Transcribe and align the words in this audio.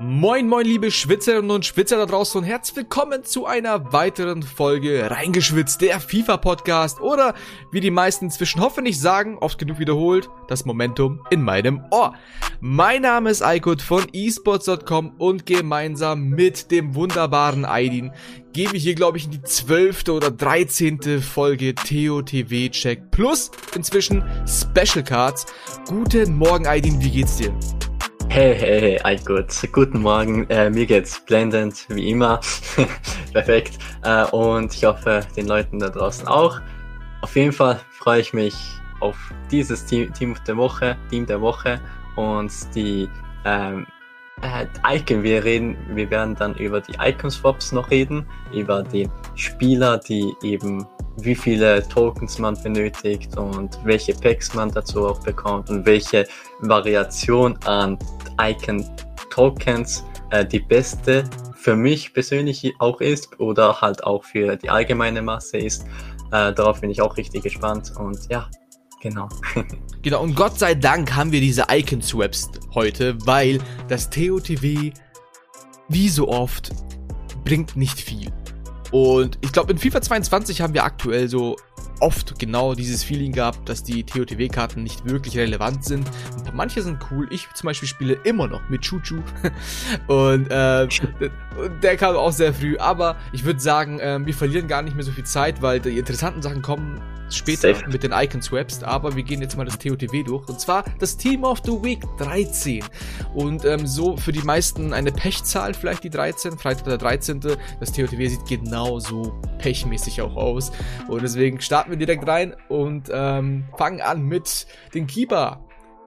Moin, 0.00 0.48
moin, 0.48 0.66
liebe 0.66 0.90
Schwitzerinnen 0.90 1.52
und 1.52 1.64
Schwitzer 1.64 1.96
da 1.96 2.06
draußen 2.06 2.40
und 2.40 2.44
herzlich 2.44 2.78
willkommen 2.78 3.22
zu 3.22 3.46
einer 3.46 3.92
weiteren 3.92 4.42
Folge 4.42 5.08
Reingeschwitzt, 5.08 5.80
der 5.80 6.00
FIFA-Podcast 6.00 7.00
oder 7.00 7.34
wie 7.70 7.78
die 7.78 7.92
meisten 7.92 8.24
inzwischen 8.24 8.60
hoffentlich 8.60 8.98
sagen, 8.98 9.38
oft 9.38 9.56
genug 9.56 9.78
wiederholt, 9.78 10.28
das 10.48 10.64
Momentum 10.64 11.20
in 11.30 11.42
meinem 11.42 11.84
Ohr. 11.92 12.14
Mein 12.58 13.02
Name 13.02 13.30
ist 13.30 13.42
Aykut 13.42 13.82
von 13.82 14.04
esports.com 14.12 15.14
und 15.18 15.46
gemeinsam 15.46 16.24
mit 16.24 16.72
dem 16.72 16.96
wunderbaren 16.96 17.64
Aidin 17.64 18.10
gebe 18.52 18.76
ich 18.76 18.82
hier, 18.82 18.96
glaube 18.96 19.18
ich, 19.18 19.26
in 19.26 19.30
die 19.30 19.42
zwölfte 19.42 20.12
oder 20.12 20.32
dreizehnte 20.32 21.20
Folge 21.20 21.72
TOTW-Check 21.72 23.12
plus 23.12 23.52
inzwischen 23.76 24.24
Special 24.44 25.04
Cards. 25.04 25.46
Guten 25.86 26.36
Morgen, 26.36 26.66
Aidin, 26.66 27.00
wie 27.00 27.10
geht's 27.10 27.36
dir? 27.36 27.56
Hey, 28.28 28.54
hey, 28.54 28.80
hey, 28.80 28.98
all 29.04 29.16
gut. 29.18 29.52
Guten 29.72 30.00
Morgen. 30.00 30.48
Äh, 30.50 30.68
mir 30.70 30.86
geht's 30.86 31.20
blendend, 31.20 31.86
wie 31.88 32.10
immer. 32.10 32.40
Perfekt. 33.32 33.78
Äh, 34.02 34.24
und 34.26 34.74
ich 34.74 34.84
hoffe, 34.84 35.20
den 35.36 35.46
Leuten 35.46 35.78
da 35.78 35.88
draußen 35.88 36.26
auch. 36.26 36.60
Auf 37.20 37.36
jeden 37.36 37.52
Fall 37.52 37.80
freue 37.90 38.20
ich 38.20 38.32
mich 38.32 38.54
auf 39.00 39.16
dieses 39.50 39.84
Team, 39.84 40.12
Team 40.12 40.36
der 40.46 40.56
Woche, 40.56 40.96
Team 41.10 41.26
der 41.26 41.40
Woche 41.40 41.80
und 42.16 42.52
die 42.74 43.08
ähm, 43.44 43.86
äh, 44.44 44.96
Icon. 44.96 45.22
Wir 45.22 45.42
reden, 45.42 45.76
wir 45.94 46.10
werden 46.10 46.34
dann 46.34 46.54
über 46.56 46.80
die 46.80 46.94
Icon 47.00 47.30
Swaps 47.30 47.72
noch 47.72 47.90
reden, 47.90 48.26
über 48.52 48.82
die 48.82 49.08
Spieler, 49.34 49.98
die 49.98 50.32
eben 50.42 50.86
wie 51.18 51.34
viele 51.34 51.86
Tokens 51.88 52.38
man 52.38 52.60
benötigt 52.62 53.36
und 53.36 53.78
welche 53.84 54.14
Packs 54.14 54.52
man 54.54 54.70
dazu 54.70 55.06
auch 55.06 55.20
bekommt 55.20 55.70
und 55.70 55.86
welche 55.86 56.26
Variation 56.60 57.56
an 57.64 57.98
Icon 58.40 58.84
Tokens 59.30 60.04
äh, 60.30 60.44
die 60.44 60.60
beste 60.60 61.24
für 61.54 61.76
mich 61.76 62.12
persönlich 62.12 62.74
auch 62.78 63.00
ist 63.00 63.40
oder 63.40 63.80
halt 63.80 64.04
auch 64.04 64.24
für 64.24 64.56
die 64.56 64.68
allgemeine 64.68 65.22
Masse 65.22 65.58
ist. 65.58 65.86
Äh, 66.32 66.52
darauf 66.52 66.80
bin 66.80 66.90
ich 66.90 67.00
auch 67.00 67.16
richtig 67.16 67.42
gespannt 67.42 67.92
und 67.96 68.18
ja, 68.28 68.48
genau. 69.04 69.28
genau, 70.02 70.22
und 70.22 70.34
Gott 70.34 70.58
sei 70.58 70.74
Dank 70.74 71.14
haben 71.14 71.30
wir 71.30 71.40
diese 71.40 71.66
Icon-Swaps 71.70 72.50
heute, 72.74 73.16
weil 73.26 73.60
das 73.86 74.10
TOTW, 74.10 74.92
wie 75.88 76.08
so 76.08 76.28
oft, 76.28 76.70
bringt 77.44 77.76
nicht 77.76 78.00
viel. 78.00 78.32
Und 78.90 79.38
ich 79.42 79.52
glaube, 79.52 79.72
in 79.72 79.78
FIFA 79.78 80.00
22 80.00 80.60
haben 80.60 80.74
wir 80.74 80.84
aktuell 80.84 81.28
so 81.28 81.56
oft 82.04 82.38
genau 82.38 82.74
dieses 82.74 83.02
Feeling 83.02 83.32
gehabt, 83.32 83.66
dass 83.66 83.82
die 83.82 84.04
TOTW-Karten 84.04 84.82
nicht 84.82 85.08
wirklich 85.08 85.38
relevant 85.38 85.86
sind. 85.86 86.06
Manche 86.52 86.82
sind 86.82 86.98
cool. 87.10 87.26
Ich 87.30 87.48
zum 87.54 87.66
Beispiel 87.66 87.88
spiele 87.88 88.14
immer 88.24 88.46
noch 88.46 88.68
mit 88.68 88.82
Chuchu. 88.82 89.22
Und 90.06 90.50
äh, 90.50 90.86
der 91.82 91.96
kam 91.96 92.14
auch 92.14 92.32
sehr 92.32 92.52
früh. 92.52 92.76
Aber 92.76 93.16
ich 93.32 93.44
würde 93.44 93.58
sagen, 93.58 94.00
äh, 94.00 94.20
wir 94.22 94.34
verlieren 94.34 94.68
gar 94.68 94.82
nicht 94.82 94.94
mehr 94.94 95.04
so 95.04 95.12
viel 95.12 95.24
Zeit, 95.24 95.62
weil 95.62 95.80
die 95.80 95.98
interessanten 95.98 96.42
Sachen 96.42 96.60
kommen 96.60 97.00
später 97.30 97.74
Safe. 97.74 97.88
mit 97.90 98.02
den 98.02 98.12
Icon-Swaps, 98.12 98.82
aber 98.82 99.16
wir 99.16 99.22
gehen 99.22 99.40
jetzt 99.40 99.56
mal 99.56 99.64
das 99.64 99.78
TOTW 99.78 100.22
durch. 100.22 100.48
Und 100.48 100.60
zwar 100.60 100.84
das 100.98 101.16
Team 101.16 101.44
of 101.44 101.60
the 101.64 101.72
Week 101.72 102.00
13. 102.18 102.84
Und 103.34 103.64
ähm, 103.64 103.86
so 103.86 104.16
für 104.16 104.32
die 104.32 104.42
meisten 104.42 104.92
eine 104.92 105.12
Pechzahl, 105.12 105.74
vielleicht 105.74 106.04
die 106.04 106.10
13, 106.10 106.58
Freitag 106.58 106.84
der 106.84 106.98
13. 106.98 107.40
Das 107.80 107.92
TOTW 107.92 108.28
sieht 108.28 108.46
genauso 108.46 109.34
pechmäßig 109.58 110.22
auch 110.22 110.36
aus. 110.36 110.72
Und 111.08 111.22
deswegen 111.22 111.60
starten 111.60 111.90
wir 111.90 111.93
direkt 111.96 112.26
rein 112.26 112.54
und 112.68 113.10
ähm, 113.12 113.64
fangen 113.76 114.00
an 114.00 114.22
mit 114.22 114.66
den 114.94 115.06
Keeper. 115.06 115.63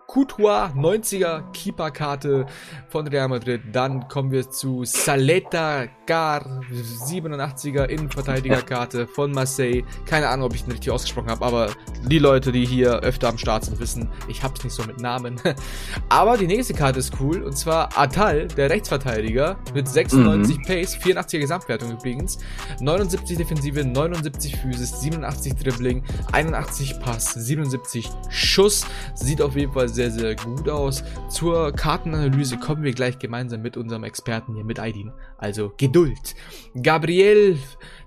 Courtois 0.08 0.72
90er 0.74 1.52
Keeper-Karte 1.52 2.46
von 2.88 3.08
Real 3.08 3.28
Madrid. 3.28 3.62
Dann 3.74 4.08
kommen 4.08 4.32
wir 4.32 4.50
zu 4.50 4.86
Saleta 4.86 5.88
Gar 6.06 6.62
87er 6.72 7.84
Innenverteidiger-Karte 7.84 9.06
von 9.06 9.34
Marseille. 9.34 9.84
Keine 10.06 10.30
Ahnung, 10.30 10.46
ob 10.46 10.56
ich 10.56 10.66
ihn 10.66 10.72
richtig 10.72 10.92
ausgesprochen 10.92 11.30
habe, 11.30 11.46
aber 11.46 11.72
die 12.10 12.20
Leute, 12.20 12.54
die 12.54 12.66
hier 12.66 13.02
öfter 13.02 13.28
am 13.28 13.38
Start 13.38 13.66
sind, 13.66 13.82
wissen, 13.82 14.10
ich 14.30 14.42
hab's 14.42 14.64
nicht 14.64 14.74
so 14.74 14.84
mit 14.84 15.02
Namen. 15.02 15.42
aber 16.10 16.38
die 16.38 16.48
nächste 16.48 16.74
Karte 16.74 17.00
ist 17.00 17.20
cool 17.20 17.44
und 17.44 17.58
zwar 17.58 17.90
Atal, 17.98 18.48
der 18.48 18.70
Rechtsverteidiger 18.70 19.58
mit 19.74 19.90
96 19.90 20.58
mhm. 20.58 20.64
Pace, 20.64 20.96
84er 20.96 21.40
Gesamtwertung 21.40 21.92
übrigens, 21.92 22.38
79 22.80 23.38
Defensive, 23.38 23.84
79 23.84 24.56
Physis, 24.56 25.02
87 25.02 25.56
Dribbling, 25.56 26.02
81 26.32 27.02
Pass, 27.02 27.34
77 27.34 28.10
Schuss. 28.30 28.86
Sieht 29.14 29.42
auf 29.42 29.58
jeden 29.58 29.74
Fall 29.74 29.90
sehr, 29.98 30.12
sehr 30.12 30.36
gut 30.36 30.70
aus. 30.70 31.04
Zur 31.28 31.72
Kartenanalyse 31.72 32.58
kommen 32.58 32.84
wir 32.84 32.94
gleich 32.94 33.18
gemeinsam 33.18 33.64
mit 33.64 33.78
unserem 33.78 34.04
Experten 34.04 34.54
hier, 34.54 34.64
mit 34.64 34.80
Aidin. 34.80 35.12
Also 35.40 35.74
Geduld. 35.76 36.36
Gabriel, 36.80 37.58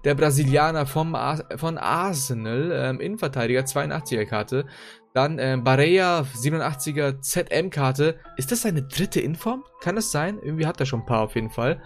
der 0.05 0.15
Brasilianer 0.15 0.87
vom 0.87 1.17
Ar 1.17 1.45
von 1.57 1.79
Arsenal, 1.79 2.71
ähm, 2.73 3.01
Innenverteidiger, 3.01 3.63
82er 3.63 4.25
Karte. 4.25 4.67
Dann 5.15 5.41
ähm, 5.41 5.65
Barea, 5.65 6.21
87er 6.21 7.21
ZM-Karte. 7.21 8.21
Ist 8.37 8.53
das 8.53 8.63
seine 8.63 8.85
dritte 8.85 9.21
Inform? 9.21 9.65
Kann 9.81 9.97
das 9.97 10.13
sein? 10.13 10.39
Irgendwie 10.41 10.67
hat 10.67 10.79
er 10.79 10.87
schon 10.87 11.01
ein 11.01 11.07
paar 11.07 11.23
auf 11.23 11.35
jeden 11.35 11.51
Fall. 11.51 11.83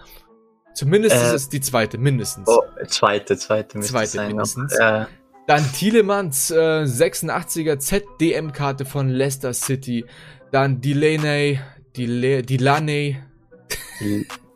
Zumindest 0.74 1.16
äh, 1.16 1.28
ist 1.28 1.32
es 1.32 1.48
die 1.48 1.62
zweite, 1.62 1.96
mindestens. 1.96 2.46
Oh, 2.46 2.60
zweite, 2.88 3.38
zweite, 3.38 3.80
zweite 3.80 4.26
mindestens. 4.26 4.74
Äh, 4.78 5.06
dann 5.46 5.64
Thielemanns 5.72 6.50
äh, 6.50 6.84
86er 6.84 7.78
ZDM-Karte 7.78 8.84
von 8.84 9.08
Leicester 9.08 9.52
City. 9.52 10.04
Dann 10.50 10.80
Delaney, 10.80 11.60
Dele 11.96 12.42
Delaney. 12.42 13.16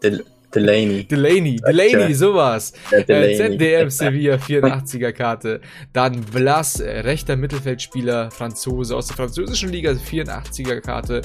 Del 0.03 0.25
Delaney. 0.55 1.05
Delaney, 1.05 1.57
Delaney, 1.57 2.15
sowas. 2.15 2.73
Ja, 2.91 3.03
Delaney. 3.03 3.33
Äh, 3.35 3.37
ZDM 3.37 3.91
Sevilla 3.91 4.37
84er 4.37 5.13
Karte. 5.13 5.61
Dann 5.93 6.23
Blas, 6.23 6.81
äh, 6.81 7.01
rechter 7.01 7.37
Mittelfeldspieler, 7.37 8.31
Franzose 8.31 8.97
aus 8.97 9.09
der 9.09 9.17
französischen 9.17 9.69
Liga, 9.69 9.91
84er 9.91 10.81
Karte. 10.81 11.21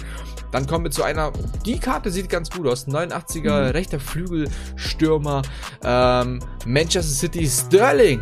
Dann 0.51 0.67
kommen 0.67 0.85
wir 0.85 0.91
zu 0.91 1.03
einer, 1.03 1.31
die 1.65 1.79
Karte 1.79 2.11
sieht 2.11 2.29
ganz 2.29 2.49
gut 2.49 2.67
aus, 2.67 2.87
89er, 2.87 3.67
mhm. 3.67 3.71
rechter 3.71 3.99
Flügelstürmer, 3.99 5.41
ähm, 5.85 6.39
Manchester 6.65 7.13
City 7.13 7.47
Sterling, 7.47 8.21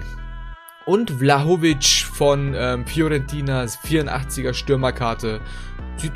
und 0.85 1.11
Vlahovic 1.11 2.05
von 2.13 2.53
ähm, 2.55 2.85
Fiorentina, 2.85 3.63
84er 3.63 4.53
Stürmerkarte. 4.53 5.41
Sieht 5.97 6.13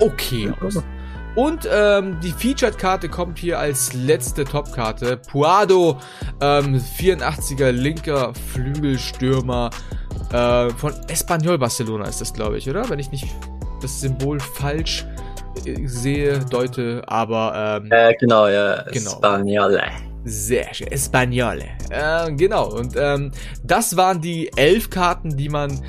okay 0.00 0.52
aus. 0.60 0.82
Und 1.34 1.68
ähm, 1.70 2.18
die 2.20 2.32
Featured-Karte 2.32 3.10
kommt 3.10 3.38
hier 3.38 3.58
als 3.58 3.92
letzte 3.92 4.44
Top-Karte. 4.44 5.18
Puado, 5.18 5.98
ähm, 6.40 6.76
84er 6.76 7.72
linker 7.72 8.32
Flügelstürmer 8.54 9.68
äh, 10.32 10.70
von 10.70 10.94
Espanyol 11.08 11.58
Barcelona 11.58 12.06
ist 12.06 12.22
das, 12.22 12.32
glaube 12.32 12.56
ich, 12.56 12.68
oder? 12.70 12.88
Wenn 12.88 12.98
ich 12.98 13.10
nicht 13.10 13.26
das 13.82 14.00
Symbol 14.00 14.40
falsch 14.40 15.06
äh, 15.66 15.86
sehe, 15.86 16.38
deute, 16.50 17.02
aber 17.06 17.80
ähm, 17.82 17.92
äh, 17.92 18.14
genau, 18.14 18.48
ja, 18.48 18.82
genau. 18.84 19.10
Espanyol. 19.12 19.80
Sehr 20.28 20.74
schön. 20.74 20.88
Espagnole. 20.88 21.66
Äh, 21.88 22.32
genau. 22.32 22.68
Und 22.72 22.96
ähm, 22.96 23.30
das 23.62 23.96
waren 23.96 24.20
die 24.20 24.50
elf 24.56 24.90
Karten, 24.90 25.36
die 25.36 25.48
man 25.48 25.80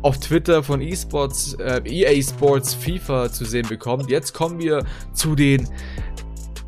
auf 0.00 0.18
Twitter 0.18 0.62
von 0.62 0.80
eSports, 0.80 1.54
äh, 1.60 1.82
EA 1.84 2.22
Sports 2.22 2.72
FIFA 2.72 3.30
zu 3.30 3.44
sehen 3.44 3.68
bekommt. 3.68 4.10
Jetzt 4.10 4.32
kommen 4.32 4.58
wir 4.58 4.82
zu 5.12 5.34
den 5.34 5.68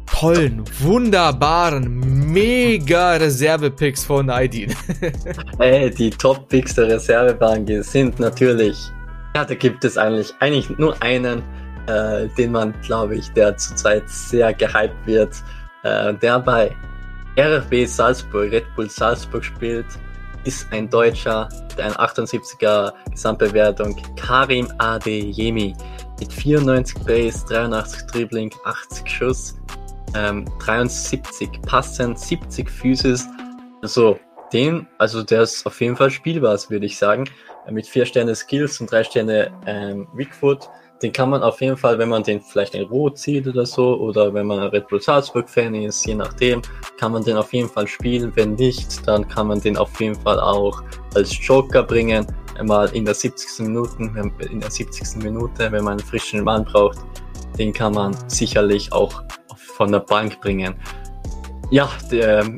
tollen, 0.06 0.64
wunderbaren, 0.80 2.30
mega 2.30 3.14
Reserve-Picks 3.14 4.04
von 4.04 4.28
Aidin. 4.28 4.74
hey, 5.58 5.90
die 5.90 6.10
Top-Picks 6.10 6.74
der 6.74 6.88
Reservebank 6.88 7.70
sind 7.82 8.20
natürlich, 8.20 8.76
ja, 9.34 9.46
da 9.46 9.54
gibt 9.54 9.82
es 9.84 9.96
eigentlich, 9.96 10.32
eigentlich 10.40 10.68
nur 10.78 10.94
einen, 11.02 11.42
äh, 11.86 12.28
den 12.36 12.52
man, 12.52 12.74
glaube 12.82 13.16
ich, 13.16 13.30
der 13.30 13.56
zurzeit 13.56 14.08
sehr 14.08 14.52
gehypt 14.52 15.06
wird, 15.06 15.34
äh, 15.84 16.12
der 16.14 16.38
bei 16.38 16.70
RFB 17.36 17.86
Salzburg, 17.86 18.52
Red 18.52 18.64
Bull 18.76 18.88
Salzburg 18.88 19.44
spielt, 19.44 19.86
ist 20.44 20.66
ein 20.72 20.88
Deutscher, 20.88 21.48
der 21.76 21.86
eine 21.86 21.94
78er 21.96 22.92
Gesamtbewertung, 23.10 23.96
Karim 24.16 24.68
Adeyemi, 24.78 25.74
mit 26.20 26.32
94 26.32 26.98
Base, 27.04 27.44
83 27.48 28.06
Dribbling, 28.06 28.50
80 28.64 29.08
Schuss, 29.08 29.56
ähm, 30.14 30.44
73 30.60 31.50
Passen, 31.62 32.14
70 32.14 32.70
Physis. 32.70 33.26
Also 33.82 34.18
den, 34.52 34.86
also 34.98 35.22
der 35.22 35.42
ist 35.42 35.66
auf 35.66 35.80
jeden 35.80 35.96
Fall 35.96 36.10
spielbar, 36.10 36.58
würde 36.68 36.86
ich 36.86 36.96
sagen. 36.96 37.24
Mit 37.70 37.86
4 37.86 38.06
Sterne 38.06 38.34
Skills 38.34 38.80
und 38.80 38.92
3 38.92 39.04
Sterne 39.04 39.50
ähm, 39.66 40.06
Weakfoot 40.14 40.68
den 41.04 41.12
kann 41.12 41.28
man 41.28 41.42
auf 41.42 41.60
jeden 41.60 41.76
Fall, 41.76 41.98
wenn 41.98 42.08
man 42.08 42.22
den 42.22 42.40
vielleicht 42.40 42.74
in 42.74 42.84
Rot 42.84 43.18
zieht 43.18 43.46
oder 43.46 43.66
so, 43.66 43.94
oder 43.98 44.32
wenn 44.32 44.46
man 44.46 44.58
Red 44.60 44.88
Bull 44.88 45.02
Salzburg-Fan 45.02 45.74
ist, 45.74 46.06
je 46.06 46.14
nachdem, 46.14 46.62
kann 46.98 47.12
man 47.12 47.22
den 47.22 47.36
auf 47.36 47.52
jeden 47.52 47.68
Fall 47.68 47.86
spielen. 47.86 48.32
Wenn 48.34 48.54
nicht, 48.54 49.06
dann 49.06 49.28
kann 49.28 49.48
man 49.48 49.60
den 49.60 49.76
auf 49.76 50.00
jeden 50.00 50.14
Fall 50.14 50.40
auch 50.40 50.82
als 51.14 51.36
Joker 51.46 51.82
bringen, 51.82 52.26
mal 52.62 52.88
in 52.94 53.04
der 53.04 53.12
70. 53.12 53.66
Minute, 53.66 53.92
in 54.50 54.60
der 54.60 54.70
70. 54.70 55.22
Minute, 55.22 55.70
wenn 55.70 55.84
man 55.84 55.98
einen 55.98 56.08
frischen 56.08 56.42
Mann 56.42 56.64
braucht. 56.64 56.96
den 57.58 57.70
kann 57.70 57.92
man 57.92 58.16
sicherlich 58.26 58.90
auch 58.90 59.22
von 59.76 59.92
der 59.92 60.00
Bank 60.00 60.40
bringen. 60.40 60.74
Ja, 61.70 61.90
der, 62.10 62.48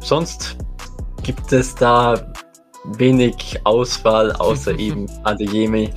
sonst 0.00 0.56
gibt 1.22 1.52
es 1.52 1.72
da 1.76 2.14
wenig 2.98 3.60
Auswahl, 3.64 4.32
außer 4.32 4.78
eben 4.78 5.06
Adeyemi, 5.24 5.90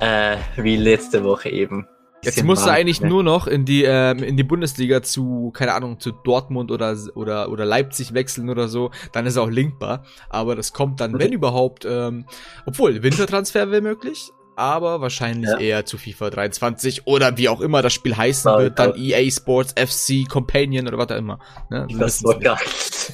äh, 0.00 0.36
wie 0.56 0.76
letzte 0.76 1.24
Woche 1.24 1.48
eben. 1.48 1.86
Jetzt 2.24 2.44
musst 2.44 2.66
du 2.66 2.70
eigentlich 2.70 3.00
ne? 3.00 3.08
nur 3.08 3.24
noch 3.24 3.48
in 3.48 3.64
die 3.64 3.82
ähm, 3.82 4.22
in 4.22 4.36
die 4.36 4.44
Bundesliga 4.44 5.02
zu 5.02 5.50
keine 5.52 5.74
Ahnung 5.74 5.98
zu 5.98 6.12
Dortmund 6.12 6.70
oder 6.70 6.96
oder 7.16 7.50
oder 7.50 7.64
Leipzig 7.64 8.14
wechseln 8.14 8.48
oder 8.48 8.68
so, 8.68 8.92
dann 9.12 9.26
ist 9.26 9.36
er 9.36 9.42
auch 9.42 9.50
linkbar. 9.50 10.04
Aber 10.28 10.54
das 10.54 10.72
kommt 10.72 11.00
dann, 11.00 11.18
wenn 11.18 11.32
überhaupt, 11.32 11.84
ähm, 11.84 12.26
obwohl 12.64 13.02
Wintertransfer 13.02 13.72
wäre 13.72 13.82
möglich, 13.82 14.30
aber 14.62 15.00
wahrscheinlich 15.00 15.50
ja. 15.50 15.58
eher 15.58 15.84
zu 15.84 15.98
FIFA 15.98 16.30
23 16.30 17.06
oder 17.08 17.36
wie 17.36 17.48
auch 17.48 17.60
immer 17.60 17.82
das 17.82 17.92
Spiel 17.92 18.16
heißen 18.16 18.44
Sorry, 18.44 18.64
wird, 18.64 18.78
dann 18.78 18.94
EA 18.96 19.28
Sports 19.28 19.74
FC 19.76 20.28
Companion 20.28 20.86
oder 20.86 20.98
was 20.98 21.10
auch 21.10 21.16
immer. 21.16 21.38
Ne? 21.68 21.88
Das 21.98 22.20
Soccer. 22.20 22.58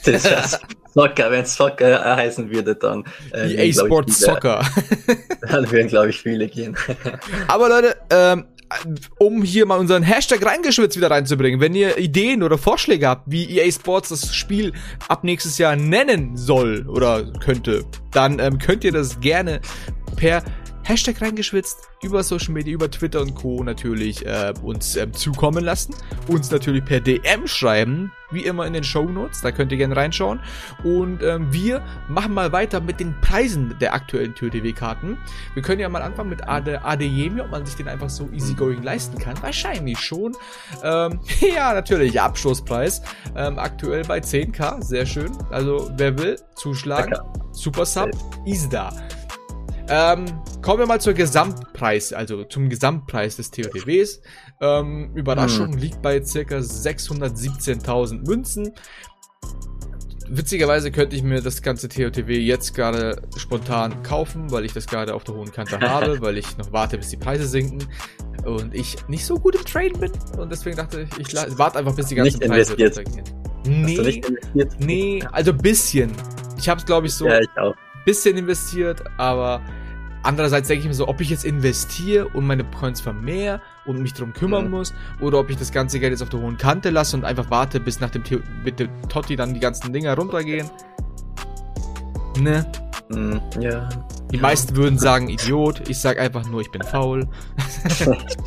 Das 0.04 0.24
ist 0.24 0.60
Soccer, 0.92 1.30
wenn 1.30 1.46
Soccer 1.46 2.16
heißen 2.16 2.50
würde, 2.50 2.74
dann 2.74 3.04
äh, 3.32 3.68
EA 3.68 3.72
Sports 3.72 4.18
viele, 4.18 4.32
Soccer. 4.32 4.66
dann 5.40 5.70
würden 5.70 5.88
glaube 5.88 6.10
ich 6.10 6.20
viele 6.20 6.48
gehen. 6.48 6.76
aber 7.48 7.68
Leute, 7.70 7.96
ähm, 8.10 8.44
um 9.18 9.42
hier 9.42 9.64
mal 9.64 9.78
unseren 9.78 10.02
Hashtag 10.02 10.44
reingeschwitzt 10.44 10.98
wieder 10.98 11.10
reinzubringen, 11.10 11.60
wenn 11.60 11.74
ihr 11.74 11.96
Ideen 11.96 12.42
oder 12.42 12.58
Vorschläge 12.58 13.08
habt, 13.08 13.22
wie 13.30 13.58
EA 13.58 13.72
Sports 13.72 14.10
das 14.10 14.34
Spiel 14.34 14.74
ab 15.08 15.24
nächstes 15.24 15.56
Jahr 15.56 15.76
nennen 15.76 16.36
soll 16.36 16.86
oder 16.86 17.24
könnte, 17.40 17.84
dann 18.12 18.38
ähm, 18.38 18.58
könnt 18.58 18.84
ihr 18.84 18.92
das 18.92 19.20
gerne 19.20 19.60
per 20.16 20.42
Hashtag 20.88 21.20
reingeschwitzt, 21.20 21.86
über 22.02 22.22
Social 22.22 22.54
Media, 22.54 22.72
über 22.72 22.90
Twitter 22.90 23.20
und 23.20 23.34
Co. 23.34 23.62
natürlich 23.62 24.24
äh, 24.24 24.54
uns 24.62 24.96
ähm, 24.96 25.12
zukommen 25.12 25.62
lassen. 25.62 25.94
Uns 26.28 26.50
natürlich 26.50 26.82
per 26.82 27.00
DM 27.00 27.46
schreiben, 27.46 28.10
wie 28.30 28.46
immer 28.46 28.66
in 28.66 28.72
den 28.72 28.84
Show 28.84 29.04
Notes, 29.04 29.42
da 29.42 29.52
könnt 29.52 29.70
ihr 29.70 29.76
gerne 29.76 29.94
reinschauen. 29.94 30.40
Und 30.84 31.22
ähm, 31.22 31.52
wir 31.52 31.84
machen 32.08 32.32
mal 32.32 32.52
weiter 32.52 32.80
mit 32.80 33.00
den 33.00 33.14
Preisen 33.20 33.76
der 33.82 33.92
aktuellen 33.92 34.34
TÜRTW-Karten. 34.34 35.18
Wir 35.52 35.62
können 35.62 35.82
ja 35.82 35.90
mal 35.90 36.00
anfangen 36.00 36.30
mit 36.30 36.48
Ade, 36.48 36.82
Adeyemi, 36.82 37.42
ob 37.42 37.50
man 37.50 37.66
sich 37.66 37.76
den 37.76 37.88
einfach 37.88 38.08
so 38.08 38.26
easygoing 38.32 38.82
leisten 38.82 39.18
kann. 39.18 39.36
Wahrscheinlich 39.42 39.98
schon. 39.98 40.34
Ähm, 40.82 41.20
ja, 41.54 41.74
natürlich, 41.74 42.18
Abschlusspreis. 42.18 43.02
Ähm, 43.36 43.58
aktuell 43.58 44.04
bei 44.04 44.20
10k, 44.20 44.82
sehr 44.82 45.04
schön. 45.04 45.32
Also, 45.50 45.90
wer 45.98 46.18
will, 46.18 46.40
zuschlagen. 46.54 47.14
Super 47.52 47.84
Sub, 47.84 48.08
ist 48.46 48.72
da. 48.72 48.90
Ähm, 49.90 50.26
kommen 50.60 50.80
wir 50.80 50.86
mal 50.86 51.00
zur 51.00 51.14
Gesamtpreis, 51.14 52.12
also 52.12 52.44
zum 52.44 52.68
Gesamtpreis 52.68 53.36
des 53.36 53.50
TOTWs. 53.50 54.20
Ähm, 54.60 55.10
Überraschung 55.14 55.72
hm. 55.72 55.78
liegt 55.78 56.02
bei 56.02 56.22
circa 56.22 56.58
617.000 56.58 58.26
Münzen. 58.26 58.72
Witzigerweise 60.30 60.90
könnte 60.90 61.16
ich 61.16 61.22
mir 61.22 61.40
das 61.40 61.62
ganze 61.62 61.88
TOTW 61.88 62.38
jetzt 62.38 62.74
gerade 62.74 63.22
spontan 63.36 64.02
kaufen, 64.02 64.50
weil 64.50 64.66
ich 64.66 64.74
das 64.74 64.86
gerade 64.86 65.14
auf 65.14 65.24
der 65.24 65.34
hohen 65.34 65.50
Kante 65.50 65.80
habe, 65.88 66.20
weil 66.20 66.36
ich 66.36 66.58
noch 66.58 66.70
warte, 66.70 66.98
bis 66.98 67.08
die 67.08 67.16
Preise 67.16 67.46
sinken 67.46 67.88
und 68.44 68.74
ich 68.74 68.96
nicht 69.08 69.24
so 69.24 69.38
gut 69.38 69.54
im 69.54 69.64
Traden 69.64 69.98
bin 69.98 70.12
und 70.38 70.52
deswegen 70.52 70.76
dachte 70.76 71.08
ich, 71.18 71.28
ich 71.28 71.58
warte 71.58 71.78
einfach, 71.78 71.94
bis 71.94 72.06
die 72.06 72.14
ganzen 72.14 72.38
nicht 72.38 72.50
Preise 72.50 72.76
runtergehen. 72.76 73.24
Nee, 73.66 74.22
nee, 74.78 75.22
also 75.32 75.52
bisschen. 75.52 76.12
Ich 76.58 76.68
habe 76.68 76.78
es 76.78 76.86
glaube 76.86 77.06
ich 77.06 77.14
so 77.14 77.26
ja, 77.26 77.40
ich 77.40 77.48
bisschen 78.04 78.36
investiert, 78.36 79.02
aber 79.18 79.62
Andererseits 80.28 80.68
denke 80.68 80.82
ich 80.82 80.88
mir 80.88 80.94
so, 80.94 81.08
ob 81.08 81.22
ich 81.22 81.30
jetzt 81.30 81.46
investiere 81.46 82.28
und 82.28 82.46
meine 82.46 82.62
Coins 82.62 83.00
vermehre 83.00 83.62
und 83.86 84.02
mich 84.02 84.12
drum 84.12 84.34
kümmern 84.34 84.66
mhm. 84.66 84.72
muss, 84.72 84.92
oder 85.22 85.38
ob 85.38 85.48
ich 85.48 85.56
das 85.56 85.72
ganze 85.72 85.98
Geld 86.00 86.12
jetzt 86.12 86.20
auf 86.20 86.28
der 86.28 86.38
hohen 86.38 86.58
Kante 86.58 86.90
lasse 86.90 87.16
und 87.16 87.24
einfach 87.24 87.50
warte, 87.50 87.80
bis 87.80 87.98
nach 88.00 88.10
dem 88.10 88.22
The 88.26 88.42
mit 88.62 88.78
dem 88.78 88.90
Totti 89.08 89.36
dann 89.36 89.54
die 89.54 89.60
ganzen 89.60 89.90
Dinger 89.90 90.14
runtergehen. 90.14 90.68
Ne? 92.38 92.70
Mhm, 93.08 93.40
ja. 93.58 93.88
Die 94.30 94.36
meisten 94.36 94.76
würden 94.76 94.98
sagen 94.98 95.30
Idiot, 95.30 95.88
ich 95.88 95.98
sag 95.98 96.18
einfach 96.18 96.46
nur, 96.46 96.60
ich 96.60 96.70
bin 96.70 96.82
faul. 96.82 97.26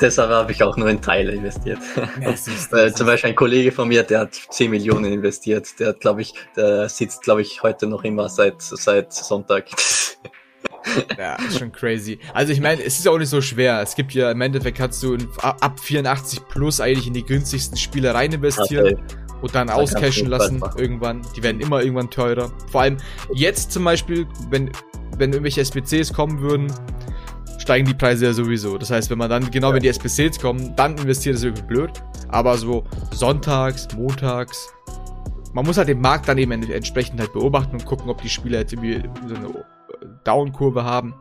Deshalb 0.00 0.30
habe 0.30 0.52
ich 0.52 0.62
auch 0.62 0.76
nur 0.76 0.90
in 0.90 1.00
Teile 1.00 1.32
investiert. 1.32 1.78
Ja, 2.20 2.92
Zum 2.92 3.06
Beispiel 3.06 3.30
ein 3.30 3.36
Kollege 3.36 3.72
von 3.72 3.88
mir, 3.88 4.02
der 4.02 4.20
hat 4.20 4.34
10 4.34 4.70
Millionen 4.70 5.10
investiert. 5.10 5.80
Der 5.80 5.94
glaube 5.94 6.20
ich, 6.20 6.34
der 6.54 6.90
sitzt, 6.90 7.22
glaube 7.22 7.40
ich, 7.40 7.62
heute 7.62 7.86
noch 7.86 8.04
immer 8.04 8.28
seit, 8.28 8.60
seit 8.60 9.14
Sonntag. 9.14 9.68
Ja, 11.18 11.36
ist 11.36 11.58
schon 11.58 11.72
crazy. 11.72 12.18
Also 12.34 12.52
ich 12.52 12.60
meine, 12.60 12.82
es 12.82 12.98
ist 12.98 13.04
ja 13.04 13.12
auch 13.12 13.18
nicht 13.18 13.28
so 13.28 13.40
schwer. 13.40 13.80
Es 13.82 13.94
gibt 13.94 14.12
ja 14.14 14.30
im 14.30 14.40
Endeffekt 14.40 14.78
kannst 14.78 15.02
du 15.02 15.14
in, 15.14 15.28
ab 15.40 15.80
84 15.80 16.48
plus 16.48 16.80
eigentlich 16.80 17.06
in 17.06 17.14
die 17.14 17.24
günstigsten 17.24 17.76
Spiele 17.76 18.14
rein 18.14 18.32
investieren 18.32 18.94
okay. 18.94 19.02
und 19.40 19.54
dann 19.54 19.70
auscashen 19.70 20.28
lassen 20.28 20.62
irgendwann. 20.76 21.22
Die 21.36 21.42
werden 21.42 21.60
immer 21.60 21.82
irgendwann 21.82 22.10
teurer. 22.10 22.52
Vor 22.70 22.82
allem 22.82 22.96
jetzt 23.34 23.72
zum 23.72 23.84
Beispiel, 23.84 24.26
wenn, 24.50 24.70
wenn 25.18 25.32
irgendwelche 25.32 25.60
SPCs 25.60 26.12
kommen 26.12 26.40
würden, 26.40 26.72
steigen 27.58 27.86
die 27.86 27.94
Preise 27.94 28.26
ja 28.26 28.32
sowieso. 28.32 28.76
Das 28.76 28.90
heißt, 28.90 29.08
wenn 29.10 29.18
man 29.18 29.30
dann, 29.30 29.50
genau 29.50 29.68
ja. 29.68 29.74
wenn 29.74 29.82
die 29.82 29.88
SPCs 29.88 30.40
kommen, 30.40 30.74
dann 30.76 30.98
investiert 30.98 31.36
ist 31.36 31.44
irgendwie 31.44 31.62
blöd. 31.62 31.90
Aber 32.28 32.56
so 32.56 32.84
sonntags, 33.12 33.88
montags, 33.96 34.72
man 35.52 35.66
muss 35.66 35.76
halt 35.76 35.88
den 35.88 36.00
Markt 36.00 36.28
dann 36.28 36.38
eben 36.38 36.50
entsprechend 36.70 37.20
halt 37.20 37.32
beobachten 37.32 37.76
und 37.76 37.84
gucken, 37.84 38.10
ob 38.10 38.20
die 38.22 38.28
Spieler 38.28 38.60
jetzt 38.60 38.72
irgendwie 38.72 39.02
so 39.28 39.34
eine 39.34 39.48
Down-Kurve 40.24 40.84
haben. 40.84 41.14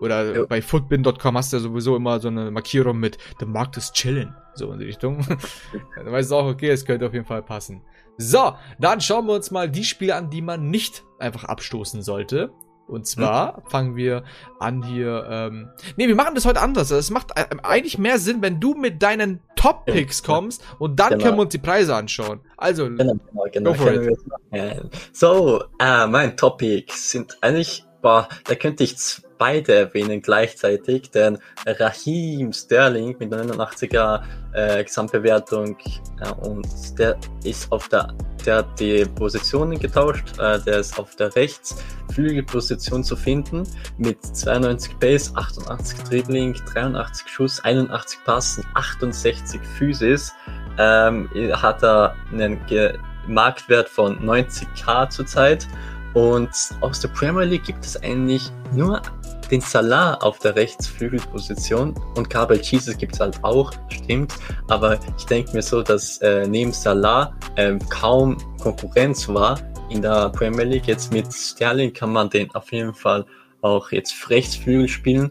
Oder 0.00 0.36
ja. 0.36 0.46
bei 0.46 0.62
footbin.com 0.62 1.36
hast 1.36 1.52
du 1.52 1.56
ja 1.56 1.62
sowieso 1.62 1.96
immer 1.96 2.20
so 2.20 2.28
eine 2.28 2.50
Markierung 2.50 2.98
mit 2.98 3.18
The 3.40 3.46
Markt 3.46 3.76
ist 3.76 3.94
chillen. 3.94 4.34
So 4.54 4.72
in 4.72 4.78
die 4.78 4.86
Richtung. 4.86 5.26
dann 5.96 6.12
weißt 6.12 6.30
du 6.30 6.36
auch, 6.36 6.46
okay, 6.46 6.70
es 6.70 6.84
könnte 6.84 7.06
auf 7.06 7.14
jeden 7.14 7.26
Fall 7.26 7.42
passen. 7.42 7.82
So, 8.16 8.54
dann 8.78 9.00
schauen 9.00 9.26
wir 9.26 9.34
uns 9.34 9.50
mal 9.50 9.70
die 9.70 9.84
Spiele 9.84 10.14
an, 10.14 10.30
die 10.30 10.42
man 10.42 10.70
nicht 10.70 11.04
einfach 11.18 11.44
abstoßen 11.44 12.02
sollte. 12.02 12.52
Und 12.88 13.06
zwar 13.06 13.56
hm. 13.56 13.62
fangen 13.68 13.96
wir 13.96 14.24
an 14.58 14.82
hier. 14.82 15.26
Ähm, 15.28 15.68
nee, 15.96 16.08
wir 16.08 16.14
machen 16.14 16.34
das 16.34 16.46
heute 16.46 16.60
anders. 16.60 16.90
Es 16.90 17.10
macht 17.10 17.32
äh, 17.36 17.44
eigentlich 17.62 17.98
mehr 17.98 18.18
Sinn, 18.18 18.40
wenn 18.40 18.60
du 18.60 18.74
mit 18.74 19.02
deinen 19.02 19.40
Top-Picks 19.56 20.22
kommst 20.22 20.64
und 20.78 20.98
dann 20.98 21.10
genau. 21.10 21.24
können 21.24 21.36
wir 21.36 21.42
uns 21.42 21.52
die 21.52 21.58
Preise 21.58 21.94
anschauen. 21.94 22.40
Also, 22.56 22.88
genau, 22.88 23.18
genau, 23.52 23.74
genau. 23.74 24.90
So, 25.12 25.64
äh, 25.78 26.06
mein 26.06 26.36
Top-Picks 26.36 27.10
sind 27.10 27.36
eigentlich 27.42 27.84
Boah, 28.08 28.26
da 28.44 28.54
könnte 28.54 28.84
ich 28.84 28.96
beide 29.36 29.74
erwähnen 29.74 30.22
gleichzeitig, 30.22 31.10
denn 31.10 31.36
Raheem 31.66 32.54
Sterling 32.54 33.14
mit 33.18 33.30
89er 33.30 34.22
äh, 34.54 34.82
Gesamtbewertung 34.82 35.76
äh, 36.22 36.30
und 36.48 36.66
der 36.98 37.18
ist 37.44 37.70
auf 37.70 37.86
der, 37.90 38.14
der 38.46 38.56
hat 38.56 38.80
die 38.80 39.04
Positionen 39.04 39.78
getauscht, 39.78 40.38
äh, 40.38 40.58
der 40.60 40.78
ist 40.78 40.98
auf 40.98 41.16
der 41.16 41.36
Rechtsflügelposition 41.36 43.04
zu 43.04 43.14
finden 43.14 43.64
mit 43.98 44.24
92 44.24 44.96
Base, 44.96 45.30
88 45.34 45.98
Dribbling, 46.04 46.54
83 46.54 47.28
Schuss, 47.28 47.62
81 47.62 48.20
Passen, 48.24 48.64
68 48.72 49.60
Physis, 49.76 50.32
ähm, 50.78 51.28
hat 51.52 51.82
er 51.82 52.16
einen 52.32 52.64
Ge 52.64 52.94
Marktwert 53.26 53.90
von 53.90 54.18
90k 54.20 55.10
zurzeit 55.10 55.68
und 56.14 56.50
aus 56.80 57.00
der 57.00 57.08
Premier 57.08 57.44
League 57.44 57.64
gibt 57.64 57.84
es 57.84 57.96
eigentlich 58.02 58.50
nur 58.72 59.02
den 59.50 59.60
Salah 59.60 60.14
auf 60.14 60.38
der 60.38 60.56
Rechtsflügelposition 60.56 61.94
und 62.16 62.28
Gabriel 62.28 62.60
Jesus 62.62 62.96
gibt 62.96 63.14
es 63.14 63.20
halt 63.20 63.42
auch, 63.42 63.72
stimmt. 63.88 64.34
Aber 64.68 64.98
ich 65.16 65.24
denke 65.24 65.52
mir 65.52 65.62
so, 65.62 65.82
dass 65.82 66.18
äh, 66.18 66.46
neben 66.46 66.72
Salah 66.72 67.34
äh, 67.56 67.78
kaum 67.88 68.36
Konkurrenz 68.60 69.28
war 69.28 69.58
in 69.90 70.02
der 70.02 70.28
Premier 70.30 70.64
League. 70.64 70.86
Jetzt 70.86 71.12
mit 71.12 71.32
Sterling 71.32 71.92
kann 71.92 72.12
man 72.12 72.28
den 72.30 72.54
auf 72.54 72.70
jeden 72.72 72.94
Fall 72.94 73.24
auch 73.62 73.90
jetzt 73.90 74.30
Rechtsflügel 74.30 74.88
spielen. 74.88 75.30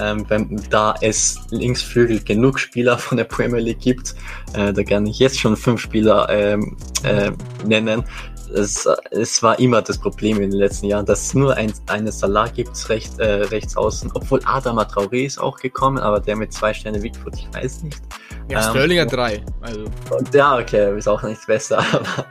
Ähm, 0.00 0.24
wenn, 0.28 0.62
da 0.70 0.94
es 1.00 1.40
Linksflügel 1.50 2.22
genug 2.22 2.60
Spieler 2.60 2.98
von 2.98 3.18
der 3.18 3.24
Premier 3.24 3.60
League 3.60 3.80
gibt, 3.80 4.14
äh, 4.54 4.72
da 4.72 4.82
kann 4.84 5.06
ich 5.06 5.18
jetzt 5.18 5.40
schon 5.40 5.56
fünf 5.56 5.80
Spieler 5.80 6.28
ähm, 6.30 6.76
äh, 7.02 7.32
nennen, 7.66 8.04
es, 8.54 8.88
es 9.10 9.42
war 9.42 9.58
immer 9.58 9.82
das 9.82 9.98
Problem 9.98 10.40
in 10.40 10.50
den 10.50 10.58
letzten 10.58 10.86
Jahren, 10.86 11.06
dass 11.06 11.26
es 11.26 11.34
nur 11.34 11.54
ein, 11.56 11.72
eine 11.86 12.12
Salah 12.12 12.48
gibt 12.48 12.88
recht, 12.88 13.18
äh, 13.18 13.44
rechts 13.44 13.76
außen, 13.76 14.10
obwohl 14.14 14.40
Adama 14.44 14.82
Traoré 14.82 15.26
ist 15.26 15.38
auch 15.38 15.56
gekommen, 15.58 15.98
aber 15.98 16.20
der 16.20 16.36
mit 16.36 16.52
zwei 16.52 16.72
Sterne 16.72 17.02
Wickfoot, 17.02 17.34
ich 17.34 17.48
weiß 17.54 17.82
nicht. 17.82 18.00
Ja, 18.50 18.64
ähm, 18.64 18.70
Sterling 18.70 19.00
hat 19.00 19.12
drei. 19.12 19.44
Also. 19.60 19.84
Ja, 20.32 20.58
okay, 20.58 20.96
ist 20.96 21.08
auch 21.08 21.22
nicht 21.22 21.46
besser, 21.46 21.78
aber, 21.92 22.26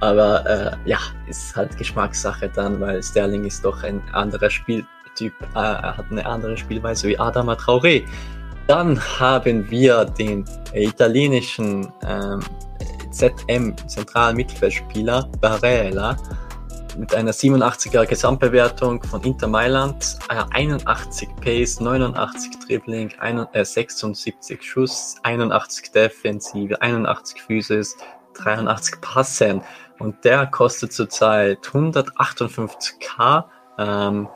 aber 0.00 0.46
äh, 0.46 0.76
ja, 0.88 0.98
ist 1.28 1.56
halt 1.56 1.76
Geschmackssache 1.76 2.50
dann, 2.54 2.80
weil 2.80 3.02
Sterling 3.02 3.44
ist 3.44 3.64
doch 3.64 3.82
ein 3.82 4.02
anderer 4.12 4.50
Spieltyp, 4.50 5.32
äh, 5.54 5.58
er 5.58 5.96
hat 5.96 6.06
eine 6.10 6.24
andere 6.26 6.56
Spielweise 6.56 7.08
wie 7.08 7.18
Adama 7.18 7.54
Traoré. 7.54 8.04
Dann 8.66 8.98
haben 9.18 9.70
wir 9.70 10.06
den 10.06 10.44
italienischen 10.72 11.92
ähm, 12.06 12.40
ZM, 13.14 13.74
Zentralmittelfeldspieler 13.86 15.28
Barella. 15.40 16.16
mit 16.96 17.12
einer 17.12 17.32
87er 17.32 18.06
Gesamtbewertung 18.06 19.02
von 19.02 19.20
Inter 19.22 19.48
Mailand, 19.48 20.16
äh, 20.28 20.42
81 20.52 21.28
Pace, 21.40 21.80
89 21.80 22.52
Dribbling, 22.64 23.12
ein, 23.18 23.46
äh, 23.52 23.64
76 23.64 24.62
Schuss, 24.62 25.16
81 25.24 25.90
Defensive, 25.90 26.80
81 26.80 27.42
Physis, 27.42 27.96
83 28.34 29.00
Passen 29.00 29.60
und 29.98 30.24
der 30.24 30.46
kostet 30.46 30.92
zurzeit 30.92 31.58
158k. 31.66 33.44
Ähm, 33.78 34.28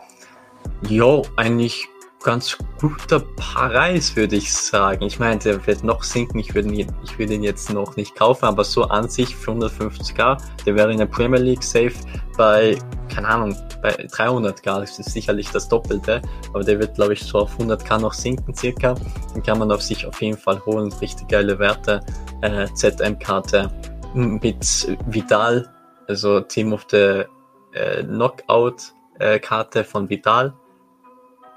jo, 0.88 1.24
eigentlich 1.36 1.86
ganz 2.28 2.58
guter 2.78 3.20
Preis, 3.20 4.14
würde 4.14 4.36
ich 4.36 4.52
sagen. 4.52 5.02
Ich 5.02 5.18
meine, 5.18 5.38
der 5.38 5.66
wird 5.66 5.82
noch 5.82 6.02
sinken. 6.02 6.38
Ich 6.38 6.54
würde 6.54 6.68
ihn, 6.68 6.92
ich 7.02 7.18
würde 7.18 7.32
ihn 7.32 7.42
jetzt 7.42 7.72
noch 7.72 7.96
nicht 7.96 8.14
kaufen, 8.14 8.44
aber 8.44 8.64
so 8.64 8.82
an 8.82 9.08
sich 9.08 9.34
für 9.34 9.52
150k, 9.52 10.36
der 10.66 10.74
wäre 10.74 10.92
in 10.92 10.98
der 10.98 11.06
Premier 11.06 11.40
League 11.40 11.62
safe 11.62 11.94
bei, 12.36 12.78
keine 13.08 13.28
Ahnung, 13.28 13.56
bei 13.80 13.94
300k. 13.94 14.80
Das 14.80 14.98
ist 14.98 15.10
sicherlich 15.10 15.48
das 15.52 15.70
Doppelte, 15.70 16.20
aber 16.52 16.62
der 16.62 16.78
wird, 16.78 16.96
glaube 16.96 17.14
ich, 17.14 17.22
so 17.22 17.38
auf 17.38 17.58
100k 17.58 17.98
noch 17.98 18.12
sinken 18.12 18.54
circa. 18.54 18.94
Den 19.34 19.42
kann 19.42 19.58
man 19.58 19.72
auf 19.72 19.80
sich 19.80 20.04
auf 20.04 20.20
jeden 20.20 20.36
Fall 20.36 20.60
holen. 20.66 20.92
Richtig 21.00 21.28
geile 21.28 21.58
Werte. 21.58 22.00
Äh, 22.42 22.66
ZM-Karte 22.74 23.70
mit 24.12 24.98
Vidal, 25.06 25.66
also 26.08 26.40
Team 26.40 26.74
of 26.74 26.84
the 26.90 27.22
äh, 27.72 28.02
Knockout-Karte 28.02 29.78
äh, 29.80 29.84
von 29.84 30.10
Vidal 30.10 30.52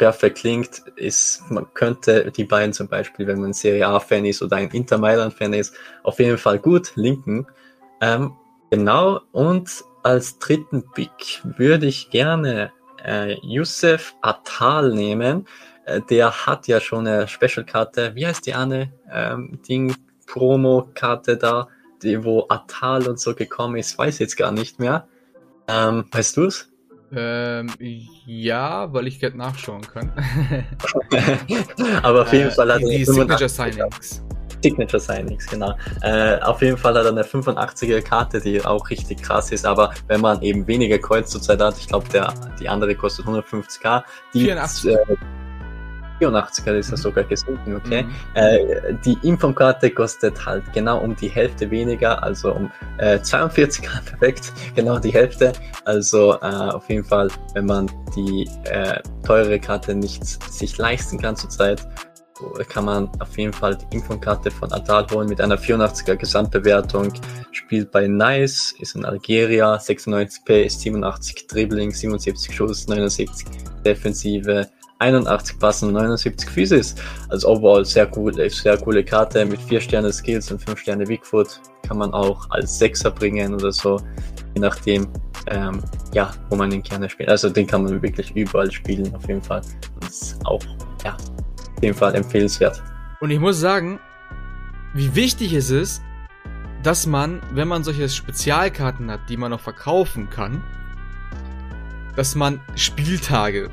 perfekt 0.01 0.39
klingt, 0.39 0.81
ist, 0.95 1.43
man 1.51 1.71
könnte 1.75 2.31
die 2.31 2.43
beiden 2.43 2.73
zum 2.73 2.87
Beispiel, 2.87 3.27
wenn 3.27 3.39
man 3.39 3.53
Serie 3.53 3.87
A-Fan 3.87 4.25
ist 4.25 4.41
oder 4.41 4.55
ein 4.55 4.67
Inter 4.71 4.97
Mailand-Fan 4.97 5.53
ist, 5.53 5.75
auf 6.01 6.17
jeden 6.17 6.39
Fall 6.39 6.57
gut 6.57 6.93
linken. 6.95 7.45
Ähm, 8.01 8.33
genau, 8.71 9.21
und 9.31 9.69
als 10.01 10.39
dritten 10.39 10.83
Pick 10.93 11.43
würde 11.43 11.85
ich 11.85 12.09
gerne 12.09 12.71
äh, 13.05 13.35
Youssef 13.43 14.15
Atal 14.21 14.91
nehmen. 14.91 15.45
Äh, 15.85 16.01
der 16.09 16.47
hat 16.47 16.67
ja 16.67 16.79
schon 16.79 17.05
eine 17.05 17.27
Special-Karte, 17.27 18.15
wie 18.15 18.25
heißt 18.25 18.47
die 18.47 18.55
Anne? 18.55 18.91
Ähm, 19.11 19.59
Ding, 19.69 19.95
Promo-Karte 20.25 21.37
da, 21.37 21.67
die, 22.01 22.23
wo 22.23 22.47
Atal 22.49 23.07
und 23.07 23.19
so 23.19 23.35
gekommen 23.35 23.75
ist, 23.75 23.99
weiß 23.99 24.17
jetzt 24.17 24.35
gar 24.35 24.51
nicht 24.51 24.79
mehr. 24.79 25.07
Ähm, 25.67 26.05
weißt 26.11 26.37
du's? 26.37 26.70
Ähm, 27.13 27.69
ja, 28.25 28.93
weil 28.93 29.07
ich 29.07 29.19
gerade 29.19 29.37
nachschauen 29.37 29.81
kann. 29.81 30.11
Aber 32.03 32.21
auf 32.21 32.33
jeden 32.33 32.49
äh, 32.49 32.51
Fall 32.51 32.73
hat 32.73 32.81
er 32.81 32.89
die 32.89 33.05
Signature 33.05 33.49
Signings. 33.49 34.23
Signature 34.63 34.99
Signings, 34.99 35.47
genau. 35.47 35.73
Äh, 36.01 36.39
auf 36.41 36.61
jeden 36.61 36.77
Fall 36.77 36.93
hat 36.93 37.05
er 37.05 37.11
eine 37.11 37.23
85er 37.23 38.01
Karte, 38.01 38.39
die 38.39 38.63
auch 38.63 38.89
richtig 38.89 39.21
krass 39.21 39.51
ist, 39.51 39.65
aber 39.65 39.93
wenn 40.07 40.21
man 40.21 40.41
eben 40.41 40.67
weniger 40.67 40.99
Coins 40.99 41.29
zurzeit 41.31 41.59
hat, 41.61 41.77
ich 41.77 41.87
glaube, 41.87 42.07
die 42.59 42.69
andere 42.69 42.95
kostet 42.95 43.25
150k, 43.25 44.03
die 44.33 44.45
84. 44.45 44.91
Äh, 44.91 44.97
84er 46.21 46.73
ist 46.73 46.91
das 46.91 47.01
sogar 47.01 47.23
gesunken, 47.23 47.75
okay. 47.75 48.03
Mhm. 48.03 48.11
Äh, 48.35 48.93
die 49.05 49.17
Informkarte 49.23 49.89
kostet 49.89 50.45
halt 50.45 50.63
genau 50.73 50.99
um 50.99 51.15
die 51.15 51.29
Hälfte 51.29 51.69
weniger, 51.71 52.21
also 52.23 52.53
um 52.53 52.71
äh, 52.97 53.17
42er, 53.17 54.01
perfekt, 54.05 54.53
genau 54.75 54.99
die 54.99 55.13
Hälfte. 55.13 55.53
Also 55.85 56.33
äh, 56.41 56.45
auf 56.45 56.87
jeden 56.89 57.03
Fall, 57.03 57.29
wenn 57.53 57.65
man 57.65 57.91
die 58.15 58.49
äh, 58.65 59.01
teure 59.25 59.59
Karte 59.59 59.95
nicht 59.95 60.25
sich 60.51 60.77
leisten 60.77 61.19
kann 61.19 61.35
zurzeit, 61.35 61.87
kann 62.69 62.85
man 62.85 63.09
auf 63.19 63.37
jeden 63.37 63.53
Fall 63.53 63.75
die 63.75 63.95
Informkarte 63.95 64.51
von 64.51 64.71
Adal 64.71 65.05
holen 65.11 65.29
mit 65.29 65.41
einer 65.41 65.57
84er 65.57 66.15
Gesamtbewertung. 66.15 67.13
Spielt 67.51 67.91
bei 67.91 68.07
Nice, 68.07 68.73
ist 68.79 68.95
in 68.95 69.05
Algeria, 69.05 69.77
96 69.77 70.45
P, 70.45 70.67
87 70.67 71.47
Dribbling, 71.47 71.91
77 71.91 72.55
Schuss, 72.55 72.87
79 72.87 73.45
Defensive, 73.85 74.67
81 75.01 75.59
Passen, 75.59 75.91
79 75.91 76.49
Physis. 76.49 76.95
Also 77.29 77.49
overall 77.49 77.83
sehr 77.83 78.09
cool, 78.15 78.33
sehr 78.49 78.77
coole 78.77 79.03
Karte 79.03 79.45
mit 79.45 79.59
4 79.61 79.81
Sterne 79.81 80.13
Skills 80.13 80.51
und 80.51 80.59
5 80.59 80.79
Sterne 80.79 81.05
Bigfoot. 81.05 81.59
Kann 81.87 81.97
man 81.97 82.13
auch 82.13 82.49
als 82.51 82.77
Sechser 82.77 83.11
bringen 83.11 83.53
oder 83.53 83.71
so, 83.71 83.99
je 84.53 84.61
nachdem, 84.61 85.07
ähm, 85.47 85.81
ja, 86.13 86.31
wo 86.49 86.55
man 86.55 86.69
den 86.69 86.83
gerne 86.83 87.09
spielt. 87.09 87.29
Also 87.29 87.49
den 87.49 87.67
kann 87.67 87.83
man 87.83 88.01
wirklich 88.01 88.35
überall 88.35 88.71
spielen, 88.71 89.13
auf 89.15 89.27
jeden 89.27 89.41
Fall. 89.41 89.61
Das 89.99 90.21
ist 90.21 90.45
auch, 90.45 90.61
ja, 91.03 91.13
auf 91.15 91.83
jeden 91.83 91.97
Fall 91.97 92.15
empfehlenswert. 92.15 92.81
Und 93.19 93.31
ich 93.31 93.39
muss 93.39 93.59
sagen, 93.59 93.99
wie 94.93 95.15
wichtig 95.15 95.53
es 95.53 95.69
ist, 95.71 96.01
dass 96.83 97.05
man, 97.05 97.41
wenn 97.53 97.67
man 97.67 97.83
solche 97.83 98.09
Spezialkarten 98.09 99.11
hat, 99.11 99.21
die 99.29 99.37
man 99.37 99.51
noch 99.51 99.59
verkaufen 99.59 100.29
kann, 100.29 100.63
dass 102.15 102.35
man 102.35 102.59
Spieltage 102.75 103.69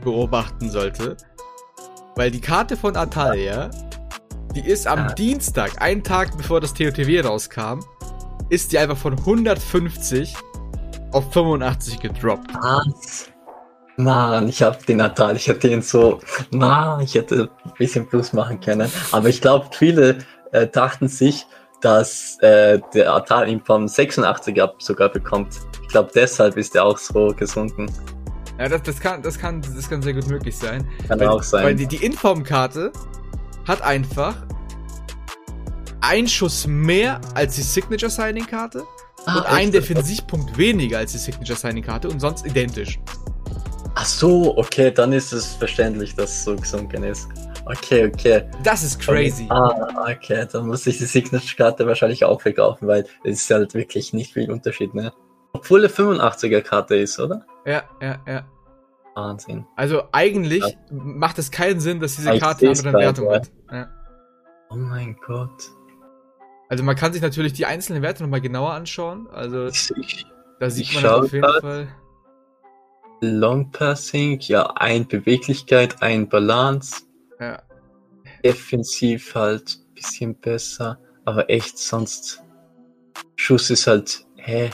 beobachten 0.00 0.70
sollte. 0.70 1.16
Weil 2.16 2.30
die 2.30 2.40
Karte 2.40 2.76
von 2.76 2.96
Atalia, 2.96 3.70
die 4.54 4.66
ist 4.66 4.86
am 4.86 4.98
ja. 4.98 5.12
Dienstag, 5.14 5.80
einen 5.80 6.02
Tag 6.02 6.36
bevor 6.36 6.60
das 6.60 6.74
TOTW 6.74 7.20
rauskam, 7.20 7.80
ist 8.48 8.72
die 8.72 8.78
einfach 8.78 8.96
von 8.96 9.16
150 9.16 10.34
auf 11.12 11.32
85 11.32 12.00
gedroppt. 12.00 12.50
Was? 12.54 13.30
Mann, 13.96 14.48
ich 14.48 14.62
hab 14.62 14.84
den 14.86 14.98
Natal, 14.98 15.36
ich 15.36 15.46
hätte 15.46 15.68
ihn 15.68 15.82
so, 15.82 16.20
na, 16.50 17.00
ich 17.00 17.14
hätte 17.14 17.50
ein 17.64 17.72
bisschen 17.78 18.08
Plus 18.08 18.32
machen 18.32 18.60
können. 18.60 18.90
Aber 19.12 19.28
ich 19.28 19.40
glaube, 19.40 19.66
viele 19.72 20.18
äh, 20.52 20.66
dachten 20.66 21.08
sich, 21.08 21.46
dass 21.80 22.38
äh, 22.40 22.80
der 22.94 23.12
Atal 23.14 23.48
ihn 23.48 23.62
vom 23.64 23.88
86 23.88 24.60
ab 24.62 24.76
sogar 24.78 25.08
bekommt. 25.08 25.54
Ich 25.82 25.88
glaube, 25.88 26.10
deshalb 26.14 26.56
ist 26.56 26.74
er 26.76 26.84
auch 26.84 26.98
so 26.98 27.28
gesunken. 27.36 27.90
Ja, 28.60 28.68
das, 28.68 28.82
das, 28.82 29.00
kann, 29.00 29.22
das, 29.22 29.38
kann, 29.38 29.62
das 29.62 29.88
kann 29.88 30.02
sehr 30.02 30.12
gut 30.12 30.26
möglich 30.28 30.54
sein. 30.54 30.86
Kann 31.08 31.18
weil, 31.18 31.28
auch 31.28 31.42
sein. 31.42 31.64
Weil 31.64 31.74
die, 31.76 31.86
die 31.86 32.04
Informkarte 32.04 32.92
hat 33.66 33.80
einfach 33.80 34.36
einen 36.02 36.28
Schuss 36.28 36.66
mehr 36.66 37.22
als 37.34 37.54
die 37.54 37.62
Signature 37.62 38.10
Signing 38.10 38.46
Karte 38.46 38.84
ah, 39.24 39.38
und 39.38 39.46
einen 39.46 39.72
Defensivpunkt 39.72 40.58
weniger 40.58 40.98
als 40.98 41.12
die 41.12 41.18
Signature 41.18 41.58
Signing 41.58 41.82
Karte 41.82 42.10
und 42.10 42.20
sonst 42.20 42.44
identisch. 42.44 43.00
Ach 43.94 44.04
so, 44.04 44.54
okay, 44.58 44.90
dann 44.90 45.14
ist 45.14 45.32
es 45.32 45.54
verständlich, 45.54 46.14
dass 46.14 46.28
es 46.30 46.44
so 46.44 46.54
gesunken 46.54 47.02
ist. 47.04 47.28
Okay, 47.64 48.12
okay. 48.12 48.42
Das 48.62 48.82
ist 48.82 49.00
crazy. 49.00 49.46
Ah, 49.48 50.04
okay, 50.10 50.46
dann 50.52 50.66
muss 50.66 50.86
ich 50.86 50.98
die 50.98 51.06
Signature-Karte 51.06 51.86
wahrscheinlich 51.86 52.26
auch 52.26 52.42
verkaufen, 52.42 52.88
weil 52.88 53.06
es 53.24 53.40
ist 53.42 53.50
halt 53.50 53.72
wirklich 53.72 54.12
nicht 54.12 54.34
viel 54.34 54.50
Unterschied, 54.50 54.92
ne? 54.92 55.14
Obwohl 55.52 55.80
eine 55.80 55.88
85er-Karte 55.88 56.96
ist, 56.96 57.18
oder? 57.18 57.44
Ja, 57.66 57.82
ja, 58.00 58.18
ja. 58.26 58.44
Wahnsinn. 59.14 59.66
Also 59.76 60.04
eigentlich 60.12 60.62
ja. 60.64 60.76
macht 60.90 61.38
es 61.38 61.50
keinen 61.50 61.80
Sinn, 61.80 62.00
dass 62.00 62.16
diese 62.16 62.38
Karte 62.38 62.68
eine 62.68 62.78
andere 62.78 62.98
Wertung 62.98 63.30
hat. 63.30 63.50
Ja. 63.70 63.88
Oh 64.70 64.76
mein 64.76 65.16
Gott. 65.26 65.70
Also 66.68 66.84
man 66.84 66.94
kann 66.94 67.12
sich 67.12 67.20
natürlich 67.20 67.52
die 67.52 67.66
einzelnen 67.66 68.02
Werte 68.02 68.22
nochmal 68.22 68.40
genauer 68.40 68.72
anschauen. 68.72 69.28
Also 69.32 69.66
ich, 69.66 70.24
da 70.60 70.70
sieht 70.70 70.94
man 70.94 71.02
das 71.02 71.12
auf 71.12 71.32
jeden 71.32 71.44
grad. 71.44 71.60
Fall. 71.60 71.88
Long 73.20 73.70
Passing, 73.72 74.38
ja, 74.42 74.66
ein 74.76 75.06
Beweglichkeit, 75.06 76.00
ein 76.00 76.28
Balance. 76.28 77.02
Ja. 77.40 77.60
Defensiv 78.44 79.34
halt 79.34 79.78
ein 79.78 79.94
bisschen 79.94 80.34
besser, 80.36 80.98
aber 81.24 81.50
echt 81.50 81.76
sonst 81.76 82.42
Schuss 83.36 83.68
ist 83.70 83.86
halt, 83.86 84.24
hä? 84.36 84.70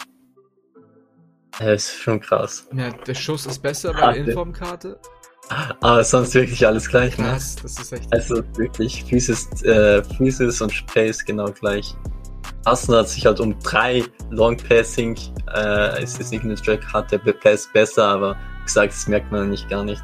Das 1.58 1.84
ist 1.84 2.02
schon 2.02 2.20
krass. 2.20 2.66
Ja, 2.75 2.90
der 2.90 3.14
Schuss 3.14 3.46
ist 3.46 3.62
besser 3.62 3.92
bei 3.92 4.12
der 4.12 4.26
Informkarte. 4.26 4.98
Aber 5.80 6.02
sonst 6.02 6.34
wirklich 6.34 6.66
alles 6.66 6.88
gleich, 6.88 7.16
ne? 7.18 7.25
Krass, 7.25 7.56
das 7.62 7.78
ist 7.78 7.92
echt. 7.92 8.12
Also 8.12 8.42
wirklich, 8.56 9.04
Physis, 9.04 9.62
äh, 9.62 10.02
Physis 10.16 10.60
und 10.60 10.86
Pace 10.86 11.25
genau 11.25 11.46
gleich. 11.46 11.94
Arsenal 12.64 13.00
hat 13.00 13.08
sich 13.08 13.25
halt 13.25 13.38
um 13.38 13.56
drei 13.60 14.02
Long 14.30 14.56
Passing, 14.56 15.16
äh, 15.54 16.02
ist 16.02 16.18
die 16.18 16.25
Signature 16.25 16.80
hat 16.92 17.12
der 17.12 17.18
Pass 17.18 17.68
besser, 17.72 18.08
aber 18.08 18.36
gesagt, 18.64 18.92
das 18.92 19.06
merkt 19.06 19.30
man 19.30 19.50
nicht 19.50 19.68
gar 19.68 19.84
nicht. 19.84 20.02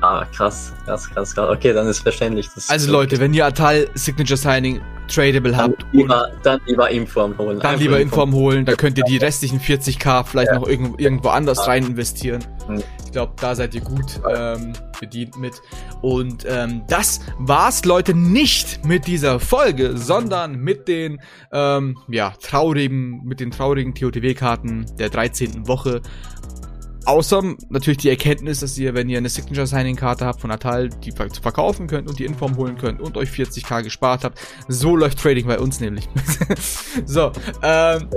Ah, 0.00 0.24
krass, 0.26 0.72
krass, 0.84 1.08
krass, 1.08 1.34
krass. 1.34 1.50
Okay, 1.50 1.72
dann 1.72 1.86
ist 1.86 2.00
verständlich. 2.00 2.48
also 2.68 2.90
Leute, 2.90 3.18
wenn 3.18 3.32
ihr 3.34 3.46
Atal 3.46 3.88
Signature 3.94 4.36
Signing 4.36 4.80
tradable 5.08 5.52
dann 5.52 5.60
habt. 5.60 5.86
Lieber, 5.92 6.30
dann 6.42 6.60
lieber 6.66 6.90
Inform 6.90 7.36
holen. 7.38 7.60
Dann 7.60 7.78
lieber 7.78 8.00
Inform 8.00 8.32
holen, 8.32 8.64
da 8.64 8.74
könnt 8.74 8.98
ihr 8.98 9.04
die 9.04 9.16
restlichen 9.16 9.60
40k 9.60 10.24
vielleicht 10.24 10.52
ja. 10.52 10.58
noch 10.58 10.68
irgendwo, 10.68 10.96
irgendwo 10.98 11.28
anders 11.28 11.66
rein 11.66 11.86
investieren. 11.86 12.44
Mhm. 12.68 12.82
Ich 13.04 13.12
glaube, 13.12 13.32
da 13.40 13.54
seid 13.54 13.74
ihr 13.74 13.80
gut 13.80 14.20
ähm, 14.30 14.74
bedient 15.00 15.38
mit. 15.38 15.54
Und 16.02 16.44
ähm, 16.46 16.82
das 16.88 17.20
war's, 17.38 17.84
Leute, 17.84 18.14
nicht 18.14 18.84
mit 18.84 19.06
dieser 19.06 19.40
Folge, 19.40 19.96
sondern 19.96 20.56
mit 20.56 20.88
den 20.88 21.18
ähm, 21.50 21.96
ja, 22.08 22.34
traurigen, 22.42 23.24
mit 23.24 23.40
den 23.40 23.50
traurigen 23.50 23.94
TOTW-Karten 23.94 24.86
der 24.98 25.08
13. 25.08 25.66
Woche. 25.66 26.02
Außer 27.04 27.42
natürlich 27.70 27.98
die 27.98 28.10
Erkenntnis, 28.10 28.60
dass 28.60 28.76
ihr, 28.76 28.94
wenn 28.94 29.08
ihr 29.08 29.18
eine 29.18 29.28
Signature 29.28 29.66
Signing 29.66 29.96
Karte 29.96 30.26
habt 30.26 30.40
von 30.40 30.50
Natal, 30.50 30.88
die 30.88 31.14
zu 31.14 31.40
verkaufen 31.40 31.86
könnt 31.86 32.08
und 32.08 32.18
die 32.18 32.24
Inform 32.24 32.56
holen 32.56 32.76
könnt 32.76 33.00
und 33.00 33.16
euch 33.16 33.30
40k 33.30 33.82
gespart 33.82 34.24
habt. 34.24 34.38
So 34.68 34.94
läuft 34.96 35.18
Trading 35.18 35.46
bei 35.46 35.58
uns 35.58 35.80
nämlich. 35.80 36.08
so, 37.06 37.32
ähm, 37.62 38.08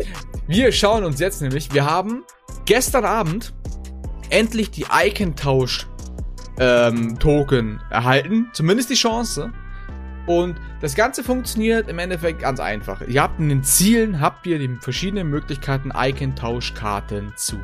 wir 0.47 0.71
schauen 0.71 1.03
uns 1.03 1.19
jetzt 1.19 1.41
nämlich, 1.41 1.73
wir 1.73 1.85
haben 1.85 2.23
gestern 2.65 3.05
Abend 3.05 3.53
endlich 4.29 4.71
die 4.71 4.85
Icon-Tausch 4.91 5.87
ähm, 6.59 7.17
Token 7.19 7.81
erhalten. 7.89 8.49
Zumindest 8.53 8.89
die 8.89 8.95
Chance. 8.95 9.51
Und 10.27 10.55
das 10.81 10.95
Ganze 10.95 11.23
funktioniert 11.23 11.87
im 11.89 11.99
Endeffekt 11.99 12.39
ganz 12.39 12.59
einfach. 12.59 13.01
Ihr 13.07 13.21
habt 13.21 13.39
in 13.39 13.49
den 13.49 13.63
Zielen, 13.63 14.19
habt 14.19 14.47
ihr 14.47 14.57
die 14.57 14.75
verschiedenen 14.81 15.29
Möglichkeiten, 15.29 15.91
Icon-Tauschkarten 15.95 17.33
zu 17.35 17.59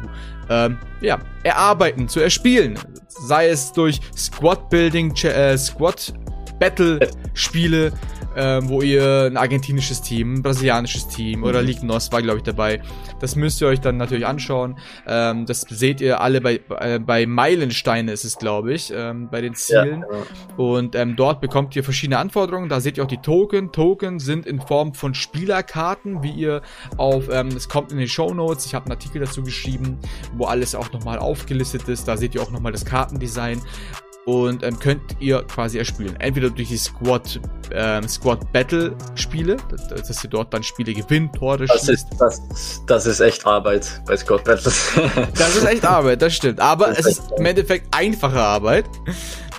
ähm, 0.50 0.77
ja, 1.01 1.17
erarbeiten, 1.43 2.07
zu 2.07 2.19
erspielen. 2.19 2.77
Sei 3.07 3.50
es 3.50 3.74
durch 3.74 4.00
Squad-Building, 4.15 5.15
äh, 5.24 5.57
Squad-Battle-Spiele, 5.57 7.91
äh, 8.38 8.62
wo 8.63 8.82
ihr 8.82 9.24
ein 9.25 9.36
argentinisches 9.36 10.01
Team, 10.01 10.36
ein 10.36 10.44
brasilianisches 10.44 11.08
Team 11.08 11.44
oder 11.44 11.62
mhm. 11.62 11.67
League 11.67 11.84
NOS 11.84 12.12
war, 12.12 12.22
glaube 12.22 12.38
ich, 12.38 12.44
dabei. 12.44 12.82
Das 13.20 13.36
müsst 13.36 13.60
ihr 13.62 13.67
euch 13.67 13.82
dann 13.82 13.98
natürlich 13.98 14.27
anschauen. 14.27 14.77
Ähm, 15.08 15.46
das 15.46 15.62
seht 15.62 16.01
ihr 16.01 16.22
alle 16.22 16.39
bei, 16.39 16.62
äh, 16.79 17.00
bei 17.00 17.25
Meilensteine 17.25 18.12
ist 18.12 18.24
es, 18.24 18.38
glaube 18.38 18.74
ich, 18.74 18.94
ähm, 18.96 19.29
bei 19.32 19.41
den 19.41 19.56
Zielen. 19.56 20.01
Ja, 20.01 20.08
genau. 20.08 20.74
Und 20.75 20.96
ähm, 20.96 21.15
dort 21.15 21.41
bekommt 21.41 21.75
ihr 21.75 21.84
verschiedene 21.84 22.20
Anforderungen. 22.20 22.70
Da 22.70 22.79
seht 22.79 22.98
ihr 22.98 23.03
auch 23.03 23.08
die 23.08 23.22
Token. 23.22 23.72
Token 23.72 24.20
sind 24.20 24.46
in 24.46 24.62
Form 24.62 24.94
von 24.94 25.15
Spielerkarten, 25.15 26.22
wie 26.22 26.32
ihr 26.32 26.62
auf, 26.98 27.29
ähm, 27.32 27.48
es 27.48 27.67
kommt 27.67 27.91
in 27.91 27.98
den 27.98 28.08
Show 28.08 28.34
Notes. 28.34 28.67
Ich 28.67 28.75
habe 28.75 28.86
einen 28.86 28.94
Artikel 28.94 29.20
dazu 29.20 29.41
geschrieben, 29.41 29.98
wo 30.36 30.46
alles 30.46 30.75
auch 30.75 30.91
nochmal 30.91 31.17
aufgelistet 31.17 31.88
ist. 31.89 32.08
Da 32.08 32.17
seht 32.17 32.36
ihr 32.36 32.41
auch 32.41 32.51
nochmal 32.51 32.72
das 32.72 32.86
Kartendesign 32.86 33.62
und 34.27 34.62
ähm, 34.62 34.77
könnt 34.77 35.01
ihr 35.22 35.41
quasi 35.43 35.77
erspielen. 35.77 36.19
Entweder 36.19 36.50
durch 36.50 36.67
die 36.67 36.77
Squad, 36.77 37.39
ähm, 37.72 38.10
Squad 38.10 38.51
Battle 38.51 38.93
Spiele, 39.15 39.55
dass, 39.69 39.88
dass 39.88 40.22
ihr 40.22 40.29
dort 40.29 40.53
dann 40.53 40.63
Spiele 40.63 40.93
gewinnt, 40.93 41.34
Tore 41.34 41.65
das 41.65 41.79
schießt. 41.79 41.89
Ist, 41.89 42.07
das, 42.19 42.41
das 42.86 43.05
ist 43.05 43.22
echt 43.22 43.46
Arbeit 43.46 44.01
bei 44.05 44.17
Squad 44.17 44.43
Battles. 44.43 44.91
das 45.34 45.55
ist 45.55 45.65
echt 45.65 45.86
Arbeit, 45.86 46.22
das 46.22 46.36
stimmt. 46.36 46.60
Aber 46.60 46.88
das 46.88 47.00
es 47.00 47.05
ist 47.05 47.24
im 47.38 47.46
Endeffekt 47.46 47.88
einfache 47.96 48.41
Arbeit. 48.41 48.86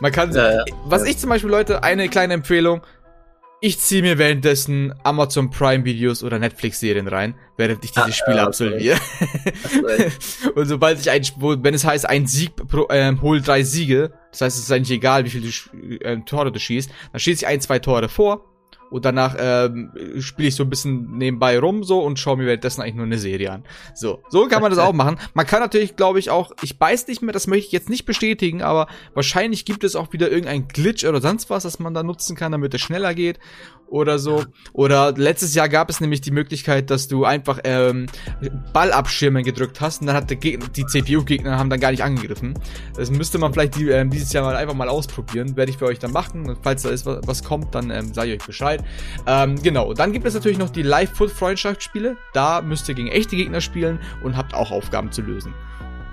Man 0.01 0.13
kann, 0.13 0.35
ja, 0.35 0.57
ja. 0.57 0.65
was 0.85 1.05
ich 1.05 1.17
zum 1.17 1.31
Beispiel, 1.31 1.51
Leute, 1.51 1.83
eine 1.83 2.11
kleine 2.11 2.35
Empfehlung, 2.35 2.83
ich 3.61 3.81
ziehe 3.81 4.03
mir 4.03 4.19
währenddessen 4.19 4.95
Amazon 5.03 5.51
Prime 5.51 5.85
Videos 5.85 6.23
oder 6.23 6.39
Netflix 6.39 6.79
Serien 6.79 7.09
rein, 7.09 7.35
während 7.57 7.85
ich 7.85 7.91
diese 7.91 8.07
ah, 8.07 8.13
Spiele 8.13 8.43
absolviere. 8.43 8.99
und 10.55 10.67
sobald 10.67 11.01
ich 11.01 11.11
ein, 11.11 11.23
wenn 11.39 11.75
es 11.75 11.85
heißt, 11.85 12.09
ein 12.09 12.27
Sieg 12.27 12.55
pro, 12.55 12.87
ähm, 12.91 13.21
hol 13.21 13.41
drei 13.41 13.65
Siege, 13.65 14.13
das 14.31 14.41
heißt, 14.41 14.59
es 14.59 14.65
ist 14.65 14.73
eigentlich 14.73 14.97
egal, 14.97 15.25
wie 15.25 15.31
viele 15.31 16.01
äh, 16.01 16.21
Tore 16.25 16.53
du 16.53 16.59
schießt, 16.59 16.91
dann 17.13 17.21
schieße 17.21 17.45
ich 17.45 17.47
ein, 17.47 17.61
zwei 17.61 17.79
Tore 17.79 18.09
vor 18.09 18.45
und 18.91 19.05
danach 19.05 19.37
ähm, 19.39 19.93
spiele 20.19 20.49
ich 20.49 20.55
so 20.55 20.63
ein 20.63 20.71
bisschen 20.71 21.19
nebenbei 21.19 21.59
rum 21.59 21.85
so 21.85 22.01
und 22.01 22.19
schaue 22.19 22.37
mir 22.39 22.47
währenddessen 22.47 22.81
eigentlich 22.81 22.95
nur 22.95 23.07
eine 23.07 23.19
Serie 23.19 23.53
an. 23.53 23.65
So, 23.95 24.23
so 24.29 24.47
kann 24.49 24.63
man 24.63 24.71
das 24.71 24.79
auch 24.79 24.93
machen. 24.93 25.19
Man 25.35 25.47
kann 25.47 25.61
natürlich, 25.61 25.97
glaube 25.97 26.19
ich, 26.19 26.31
auch, 26.31 26.53
ich 26.63 26.79
weiß 26.79 27.07
nicht 27.09 27.23
mehr, 27.23 27.33
das 27.33 27.47
möchte 27.47 27.67
ich 27.67 27.73
jetzt 27.73 27.91
nicht 27.91 28.07
bestätigen, 28.07 28.63
aber 28.63 28.89
wahrscheinlich 29.15 29.65
gibt 29.65 29.85
es 29.85 29.97
auch 29.97 30.13
wieder 30.13 30.31
irgendein 30.31 30.69
Glitch 30.69 31.05
oder 31.05 31.21
sonst 31.21 31.51
was, 31.51 31.65
das 31.65 31.79
man 31.79 31.95
da 31.95 32.03
nutzen 32.03 32.37
kann, 32.37 32.53
damit 32.53 32.75
es 32.75 32.81
schneller 32.81 33.15
geht 33.15 33.39
oder 33.91 34.19
so. 34.19 34.45
Oder 34.73 35.13
letztes 35.13 35.55
Jahr 35.55 35.69
gab 35.69 35.91
es 35.91 36.01
nämlich 36.01 36.21
die 36.21 36.31
Möglichkeit, 36.31 36.91
dass 36.91 37.09
du 37.09 37.25
einfach 37.25 37.61
ähm, 37.65 38.07
Ballabschirmen 38.73 39.45
gedrückt 39.45 39.81
hast 39.81 40.01
und 40.01 40.07
dann 40.07 40.17
hat 40.17 40.31
der 40.31 40.37
Gegner, 40.37 40.67
die 40.69 40.87
CPU-Gegner 40.87 41.59
haben 41.59 41.71
dann 41.71 41.81
gar 41.81 41.91
nicht 41.91 42.03
angegriffen. 42.03 42.55
Das 42.97 43.11
müsste 43.11 43.39
man 43.39 43.53
vielleicht 43.53 43.77
die, 43.77 43.89
ähm, 43.89 44.11
dieses 44.11 44.33
Jahr 44.33 44.45
mal 44.45 44.57
einfach 44.57 44.75
mal 44.75 44.89
ausprobieren. 44.89 45.57
Werde 45.57 45.71
ich 45.71 45.79
für 45.79 45.87
euch 45.87 45.99
dann 45.99 46.13
machen. 46.13 46.57
falls 46.63 46.83
da 46.83 46.91
ist 46.91 47.07
was, 47.07 47.19
was 47.27 47.43
kommt, 47.43 47.75
dann 47.75 47.91
ähm, 47.91 48.13
sage 48.13 48.33
ich 48.33 48.41
euch 48.41 48.47
Bescheid. 48.47 48.85
Ähm, 49.27 49.61
genau. 49.63 49.95
Dann 49.95 50.13
gibt 50.13 50.27
es 50.27 50.35
natürlich 50.35 50.59
noch 50.59 50.71
die 50.71 50.83
Live-Foot-Freundschaftsspiele. 50.83 52.17
Da 52.33 52.63
müsst 52.63 52.89
ihr 52.89 52.95
gegen 52.95 53.09
echte 53.09 53.37
Gegner 53.37 53.61
spielen 53.61 54.01
und 54.23 54.37
habt 54.37 54.55
auch 54.55 54.71
Aufgaben 54.71 55.13
zu 55.13 55.23
lösen. 55.23 55.55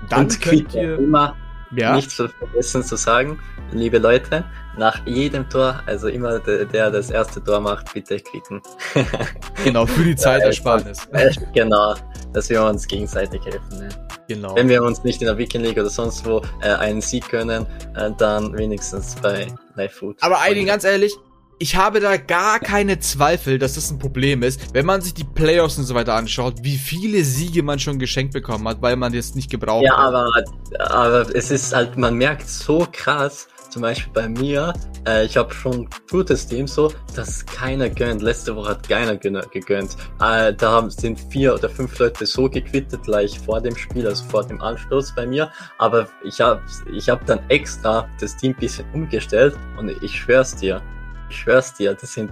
Dann 0.08 0.24
und 0.24 0.40
könnt 0.40 0.74
ihr 0.74 0.98
immer 0.98 1.36
ja? 1.72 1.94
nicht 1.94 2.10
zu 2.10 2.28
vergessen 2.28 2.82
zu 2.82 2.96
sagen, 2.96 3.38
liebe 3.72 3.98
Leute, 3.98 4.44
nach 4.76 5.04
jedem 5.06 5.48
Tor, 5.48 5.82
also 5.86 6.08
immer 6.08 6.38
der, 6.38 6.64
der 6.66 6.90
das 6.90 7.10
erste 7.10 7.42
Tor 7.42 7.60
macht, 7.60 7.92
bitte 7.92 8.18
klicken. 8.20 8.60
genau, 9.64 9.86
für 9.86 10.04
die 10.04 10.16
Zeitersparnis. 10.16 11.08
genau, 11.54 11.94
dass 12.32 12.50
wir 12.50 12.62
uns 12.62 12.86
gegenseitig 12.86 13.44
helfen. 13.44 13.78
Ne? 13.78 13.88
Genau. 14.28 14.54
Wenn 14.56 14.68
wir 14.68 14.82
uns 14.82 15.02
nicht 15.04 15.20
in 15.22 15.26
der 15.26 15.38
Weekend 15.38 15.64
League 15.64 15.78
oder 15.78 15.88
sonst 15.88 16.24
wo 16.26 16.42
äh, 16.60 16.74
einen 16.74 17.00
Sieg 17.00 17.28
können, 17.28 17.66
äh, 17.94 18.10
dann 18.18 18.56
wenigstens 18.56 19.14
bei 19.16 19.46
Live 19.76 19.94
Food. 19.94 20.16
Aber 20.20 20.40
Einigen, 20.40 20.66
ganz 20.66 20.84
ehrlich, 20.84 21.14
ich 21.58 21.76
habe 21.76 22.00
da 22.00 22.16
gar 22.16 22.60
keine 22.60 22.98
Zweifel, 22.98 23.58
dass 23.58 23.74
das 23.74 23.90
ein 23.90 23.98
Problem 23.98 24.42
ist, 24.42 24.74
wenn 24.74 24.84
man 24.84 25.00
sich 25.00 25.14
die 25.14 25.24
Playoffs 25.24 25.78
und 25.78 25.84
so 25.84 25.94
weiter 25.94 26.14
anschaut, 26.14 26.56
wie 26.62 26.76
viele 26.76 27.24
Siege 27.24 27.62
man 27.62 27.78
schon 27.78 27.98
geschenkt 27.98 28.34
bekommen 28.34 28.68
hat, 28.68 28.82
weil 28.82 28.96
man 28.96 29.14
jetzt 29.14 29.36
nicht 29.36 29.50
gebraucht 29.50 29.84
ja, 29.84 29.96
hat. 29.96 30.12
Ja, 30.12 30.84
aber, 30.88 31.24
aber 31.24 31.34
es 31.34 31.50
ist 31.50 31.74
halt, 31.74 31.96
man 31.96 32.14
merkt 32.16 32.48
so 32.48 32.86
krass, 32.92 33.48
zum 33.70 33.82
Beispiel 33.82 34.12
bei 34.12 34.28
mir, 34.28 34.72
äh, 35.06 35.24
ich 35.24 35.36
habe 35.36 35.52
schon 35.52 35.88
gutes 36.10 36.46
Team 36.46 36.66
so, 36.66 36.92
dass 37.14 37.44
keiner 37.44 37.90
gönnt. 37.90 38.22
Letzte 38.22 38.54
Woche 38.56 38.70
hat 38.70 38.88
keiner 38.88 39.16
gegönnt. 39.16 39.96
Äh, 40.20 40.54
da 40.54 40.88
sind 40.88 41.20
vier 41.30 41.54
oder 41.54 41.68
fünf 41.68 41.98
Leute 41.98 42.24
so 42.26 42.48
gequittet 42.48 43.02
gleich 43.02 43.38
vor 43.38 43.60
dem 43.60 43.76
Spiel, 43.76 44.06
also 44.06 44.24
vor 44.24 44.44
dem 44.44 44.60
Anstoß 44.60 45.14
bei 45.14 45.26
mir. 45.26 45.50
Aber 45.78 46.08
ich 46.24 46.40
habe 46.40 46.62
ich 46.94 47.08
hab 47.08 47.26
dann 47.26 47.40
extra 47.48 48.08
das 48.20 48.36
Team 48.36 48.54
bisschen 48.54 48.86
umgestellt 48.94 49.56
und 49.78 49.90
ich 50.02 50.12
schwör's 50.12 50.56
dir, 50.56 50.80
ich 51.28 51.36
schwör's 51.36 51.74
dir, 51.74 51.94
das 51.94 52.12
sind, 52.12 52.30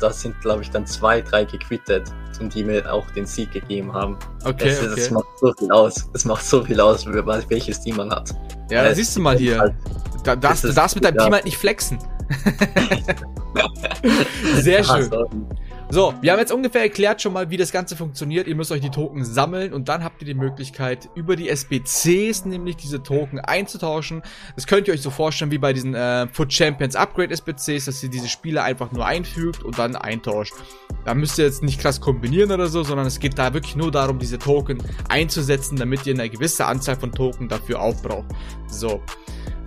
das 0.00 0.20
sind, 0.20 0.40
glaube 0.40 0.62
ich, 0.62 0.70
dann 0.70 0.86
zwei, 0.86 1.20
drei 1.20 1.44
gequittet, 1.44 2.12
und 2.42 2.54
die 2.54 2.64
mir 2.64 2.92
auch 2.92 3.08
den 3.10 3.24
Sieg 3.24 3.52
gegeben 3.52 3.92
haben. 3.92 4.18
Okay, 4.44 4.68
das, 4.68 4.80
okay. 4.80 4.92
das 4.96 5.10
macht 5.10 5.26
so 5.40 5.52
viel 5.58 5.72
aus. 5.72 6.10
Das 6.12 6.24
macht 6.24 6.44
so 6.44 6.64
viel 6.64 6.80
aus, 6.80 7.06
welches 7.06 7.80
Team 7.80 7.96
man 7.96 8.10
hat. 8.10 8.34
Ja, 8.70 8.84
da 8.84 8.94
siehst 8.94 9.16
du 9.16 9.20
mal 9.20 9.36
hier. 9.36 9.58
Halt, 9.58 9.74
da, 10.24 10.36
darfst, 10.36 10.64
du 10.64 10.72
darfst 10.72 10.96
mit 10.96 11.04
deinem 11.04 11.16
ja. 11.16 11.24
Team 11.24 11.34
halt 11.34 11.44
nicht 11.44 11.56
flexen. 11.56 11.98
Sehr 14.56 14.84
schön. 14.84 15.10
So, 15.92 16.14
wir 16.22 16.32
haben 16.32 16.38
jetzt 16.38 16.52
ungefähr 16.52 16.80
erklärt 16.80 17.20
schon 17.20 17.34
mal, 17.34 17.50
wie 17.50 17.58
das 17.58 17.70
Ganze 17.70 17.96
funktioniert. 17.96 18.46
Ihr 18.46 18.56
müsst 18.56 18.72
euch 18.72 18.80
die 18.80 18.88
Token 18.88 19.26
sammeln 19.26 19.74
und 19.74 19.90
dann 19.90 20.02
habt 20.02 20.22
ihr 20.22 20.26
die 20.26 20.32
Möglichkeit, 20.32 21.10
über 21.14 21.36
die 21.36 21.50
SBCs 21.50 22.46
nämlich 22.46 22.76
diese 22.76 23.02
Token 23.02 23.40
einzutauschen. 23.40 24.22
Das 24.54 24.66
könnt 24.66 24.88
ihr 24.88 24.94
euch 24.94 25.02
so 25.02 25.10
vorstellen 25.10 25.50
wie 25.50 25.58
bei 25.58 25.74
diesen 25.74 25.94
äh, 25.94 26.28
Foot 26.28 26.50
Champions 26.50 26.96
Upgrade 26.96 27.30
SBCs, 27.34 27.84
dass 27.84 28.02
ihr 28.02 28.08
diese 28.08 28.28
Spiele 28.28 28.62
einfach 28.62 28.90
nur 28.90 29.04
einfügt 29.04 29.64
und 29.64 29.78
dann 29.78 29.94
eintauscht. 29.94 30.54
Da 31.04 31.12
müsst 31.12 31.38
ihr 31.38 31.44
jetzt 31.44 31.62
nicht 31.62 31.78
krass 31.78 32.00
kombinieren 32.00 32.50
oder 32.52 32.68
so, 32.68 32.82
sondern 32.82 33.06
es 33.06 33.20
geht 33.20 33.38
da 33.38 33.52
wirklich 33.52 33.76
nur 33.76 33.90
darum, 33.90 34.18
diese 34.18 34.38
Token 34.38 34.82
einzusetzen, 35.10 35.76
damit 35.76 36.06
ihr 36.06 36.14
eine 36.14 36.30
gewisse 36.30 36.64
Anzahl 36.64 36.96
von 36.96 37.12
Token 37.12 37.50
dafür 37.50 37.82
aufbraucht. 37.82 38.28
So. 38.66 39.02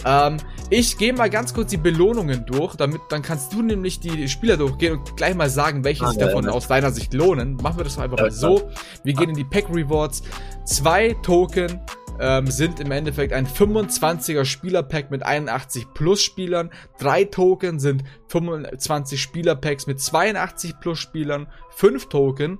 Ähm, 0.06 0.38
ich 0.70 0.98
gehe 0.98 1.13
mal 1.13 1.30
ganz 1.30 1.54
kurz 1.54 1.72
die 1.72 1.78
Belohnungen 1.78 2.46
durch, 2.46 2.76
damit 2.76 3.02
dann 3.10 3.22
kannst 3.22 3.54
du 3.54 3.62
nämlich 3.62 4.00
die 4.00 4.28
Spieler 4.28 4.58
durchgehen 4.58 5.00
und 5.00 5.18
gleich 5.18 5.36
mal 5.36 5.50
sagen, 5.50 5.84
welche 5.84 6.06
ah, 6.06 6.10
sich 6.10 6.20
davon 6.20 6.46
ja, 6.46 6.52
aus 6.52 6.68
deiner 6.68 6.91
Sicht 6.91 7.13
lohnen. 7.13 7.56
Machen 7.56 7.78
wir 7.78 7.84
das 7.84 7.98
einfach 7.98 8.18
mal 8.18 8.32
so. 8.32 8.70
Wir 9.04 9.13
gehen 9.13 9.30
in 9.30 9.36
die 9.36 9.44
Pack 9.44 9.65
Rewards. 9.70 10.24
Zwei 10.65 11.15
Token 11.22 11.82
ähm, 12.20 12.48
sind 12.48 12.80
im 12.80 12.91
Endeffekt 12.91 13.34
ein 13.34 13.48
25er 13.48 14.46
Spielerpack 14.46 15.12
mit 15.12 15.24
81 15.24 15.88
plus 15.94 16.22
Spielern. 16.22 16.70
Drei 17.00 17.26
Token 17.26 17.80
sind 17.80 18.04
25 18.28 19.22
Spielerpacks 19.22 19.88
mit 19.88 20.00
82 20.00 20.80
plus 20.80 21.00
Spielern. 21.00 21.48
Fünf 21.72 22.08
Token 22.08 22.60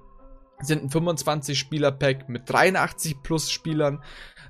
sind 0.66 0.84
ein 0.84 0.90
25 0.90 1.58
Spielerpack 1.58 2.30
mit 2.30 2.50
83 2.50 3.22
plus 3.24 3.52
Spielern. 3.52 4.02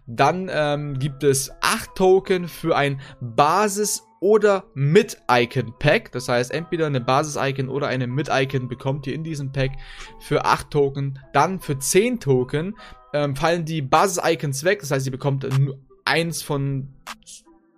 Dann 0.07 0.49
ähm, 0.51 0.99
gibt 0.99 1.23
es 1.23 1.51
8 1.61 1.95
Token 1.95 2.47
für 2.47 2.75
ein 2.75 3.01
Basis- 3.19 4.03
oder 4.19 4.65
Mit-Icon-Pack. 4.73 6.11
Das 6.11 6.29
heißt, 6.29 6.51
entweder 6.51 6.87
eine 6.87 7.01
Basis-Icon 7.01 7.69
oder 7.69 7.87
eine 7.87 8.07
Mit-Icon 8.07 8.67
bekommt 8.67 9.07
ihr 9.07 9.13
in 9.13 9.23
diesem 9.23 9.51
Pack 9.51 9.71
für 10.19 10.45
8 10.45 10.71
Token. 10.71 11.19
Dann 11.33 11.59
für 11.59 11.77
10 11.77 12.19
Token 12.19 12.75
ähm, 13.13 13.35
fallen 13.35 13.65
die 13.65 13.81
Basis-Icons 13.81 14.63
weg. 14.63 14.79
Das 14.79 14.91
heißt, 14.91 15.05
ihr 15.05 15.11
bekommt 15.11 15.43
nur 15.59 15.79
eins 16.05 16.41
von 16.41 16.89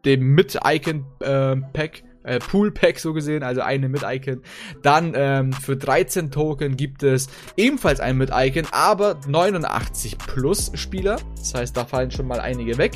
dem 0.05 0.35
Mit-Icon-Pack. 0.35 1.99
Äh, 1.99 2.06
äh, 2.27 2.39
Pool 2.39 2.71
Pack 2.71 2.99
so 2.99 3.13
gesehen, 3.13 3.43
also 3.43 3.61
eine 3.61 3.89
mit 3.89 4.03
Icon. 4.03 4.41
Dann 4.81 5.13
ähm, 5.15 5.53
für 5.53 5.77
13 5.77 6.31
Token 6.31 6.77
gibt 6.77 7.03
es 7.03 7.29
ebenfalls 7.55 7.99
ein 7.99 8.17
mit 8.17 8.29
Icon, 8.33 8.67
aber 8.71 9.19
89 9.27 10.17
plus 10.17 10.71
Spieler. 10.75 11.17
Das 11.37 11.53
heißt, 11.53 11.77
da 11.77 11.85
fallen 11.85 12.11
schon 12.11 12.27
mal 12.27 12.39
einige 12.39 12.77
weg. 12.77 12.93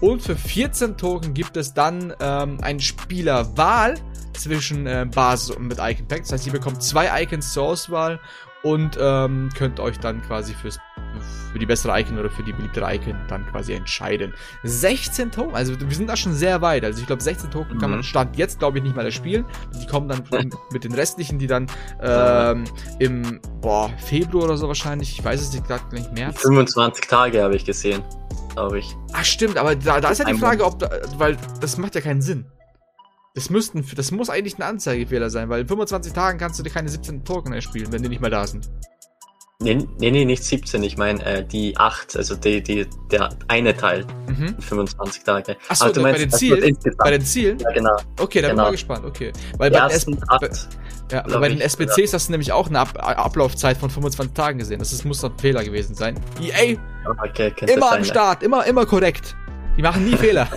Und 0.00 0.22
für 0.22 0.36
14 0.36 0.96
Token 0.96 1.34
gibt 1.34 1.56
es 1.56 1.74
dann 1.74 2.12
ähm, 2.20 2.58
eine 2.60 2.80
Spielerwahl 2.80 3.94
zwischen 4.34 4.86
äh, 4.86 5.06
Basis 5.12 5.50
und 5.50 5.68
mit 5.68 5.78
Icon 5.78 6.06
Pack. 6.08 6.22
Das 6.22 6.32
heißt, 6.32 6.46
ihr 6.46 6.52
bekommt 6.52 6.82
zwei 6.82 7.22
Icons 7.22 7.52
zur 7.52 7.64
Auswahl 7.64 8.20
und 8.62 8.98
ähm, 9.00 9.50
könnt 9.56 9.80
euch 9.80 9.98
dann 9.98 10.22
quasi 10.22 10.54
fürs 10.54 10.78
für 11.52 11.58
die 11.58 11.66
bessere 11.66 11.98
Icon 12.00 12.18
oder 12.18 12.30
für 12.30 12.42
die 12.42 12.52
beliebtere 12.52 12.94
Icon 12.94 13.14
dann 13.28 13.46
quasi 13.46 13.72
entscheiden. 13.72 14.34
16 14.64 15.30
Token, 15.30 15.54
also 15.54 15.78
wir 15.78 15.94
sind 15.94 16.08
da 16.08 16.16
schon 16.16 16.34
sehr 16.34 16.60
weit. 16.62 16.84
Also 16.84 17.00
ich 17.00 17.06
glaube 17.06 17.22
16 17.22 17.50
Token 17.50 17.78
kann 17.78 17.90
man 17.90 18.02
Mhm. 18.02 18.04
Stand 18.04 18.36
jetzt 18.36 18.58
glaube 18.58 18.78
ich 18.78 18.84
nicht 18.84 18.96
mal 18.96 19.10
spielen. 19.12 19.44
Die 19.80 19.86
kommen 19.86 20.08
dann 20.08 20.22
mit 20.72 20.84
den 20.84 20.92
restlichen, 20.92 21.38
die 21.38 21.46
dann 21.46 21.66
ähm, 22.00 22.64
im 22.98 23.40
boah, 23.60 23.90
Februar 23.98 24.44
oder 24.44 24.56
so 24.56 24.68
wahrscheinlich, 24.68 25.18
ich 25.18 25.24
weiß 25.24 25.40
es 25.40 25.52
nicht, 25.52 25.66
gerade 25.66 25.84
nicht 25.94 26.12
März. 26.12 26.40
25 26.40 27.06
Tage 27.06 27.42
habe 27.42 27.56
ich 27.56 27.64
gesehen, 27.64 28.02
glaube 28.54 28.78
ich. 28.78 28.96
Ach 29.12 29.24
stimmt, 29.24 29.56
aber 29.56 29.76
da, 29.76 30.00
da 30.00 30.10
ist 30.10 30.18
ja 30.18 30.24
die 30.24 30.34
Frage, 30.34 30.64
ob 30.64 30.78
da, 30.78 30.90
weil 31.16 31.36
das 31.60 31.78
macht 31.78 31.94
ja 31.94 32.00
keinen 32.00 32.22
Sinn. 32.22 32.46
Das 33.34 33.48
müssten, 33.48 33.84
das 33.96 34.10
muss 34.10 34.28
eigentlich 34.28 34.58
ein 34.58 34.62
Anzeigefehler 34.62 35.30
sein, 35.30 35.48
weil 35.48 35.62
in 35.62 35.68
25 35.68 36.12
Tagen 36.12 36.38
kannst 36.38 36.58
du 36.58 36.62
dir 36.62 36.70
keine 36.70 36.90
17 36.90 37.24
Token 37.24 37.54
erspielen, 37.54 37.90
wenn 37.90 38.02
die 38.02 38.10
nicht 38.10 38.20
mehr 38.20 38.30
da 38.30 38.46
sind. 38.46 38.68
Nee, 39.62 39.86
nee, 39.98 40.10
nee 40.10 40.24
nicht 40.24 40.44
17, 40.44 40.82
ich 40.82 40.96
meine 40.96 41.24
äh, 41.24 41.44
die 41.44 41.76
8, 41.76 42.16
also 42.16 42.34
die, 42.36 42.62
die, 42.62 42.86
der 43.10 43.30
eine 43.48 43.76
Teil, 43.76 44.04
Mhm. 44.28 44.56
25 44.60 45.24
Tage. 45.24 45.56
Ach 45.68 45.76
so, 45.76 45.84
Aber 45.84 45.92
du 45.92 46.02
bei 46.02 46.12
den 46.12 46.30
Zielen? 46.30 46.76
Bei 46.98 47.10
den 47.10 47.24
Zielen? 47.24 47.58
Ja, 47.58 47.70
genau. 47.72 47.96
Okay, 48.18 48.40
da 48.40 48.48
bin 48.48 48.50
ich 48.50 48.50
Genau. 48.50 48.62
mal 48.64 48.70
gespannt, 48.70 49.04
okay. 49.04 49.32
Weil 49.58 49.70
bei 49.70 49.80
den, 49.80 49.90
ersten 49.90 50.16
bei, 50.16 50.26
8. 50.50 50.68
ja, 51.12 51.22
bei 51.38 51.48
den 51.48 51.60
SBCs 51.60 52.12
hast 52.14 52.28
du 52.28 52.32
nämlich 52.32 52.52
auch 52.52 52.68
eine 52.68 52.78
Ab 52.80 52.96
Ablaufzeit 52.98 53.76
von 53.76 53.90
25 53.90 54.34
Tagen 54.34 54.58
gesehen. 54.58 54.78
Das 54.78 54.92
ist, 54.92 55.04
muss 55.04 55.20
doch 55.20 55.30
ein 55.30 55.38
Fehler 55.38 55.62
gewesen 55.64 55.94
sein. 55.94 56.18
EA, 56.40 56.76
Okay, 57.24 57.52
immer 57.66 57.92
am. 57.92 58.04
Start, 58.04 58.42
immer, 58.42 58.64
immer 58.64 58.86
korrekt. 58.86 59.34
Die 59.76 59.82
machen 59.82 60.04
nie 60.04 60.16
Fehler. 60.16 60.48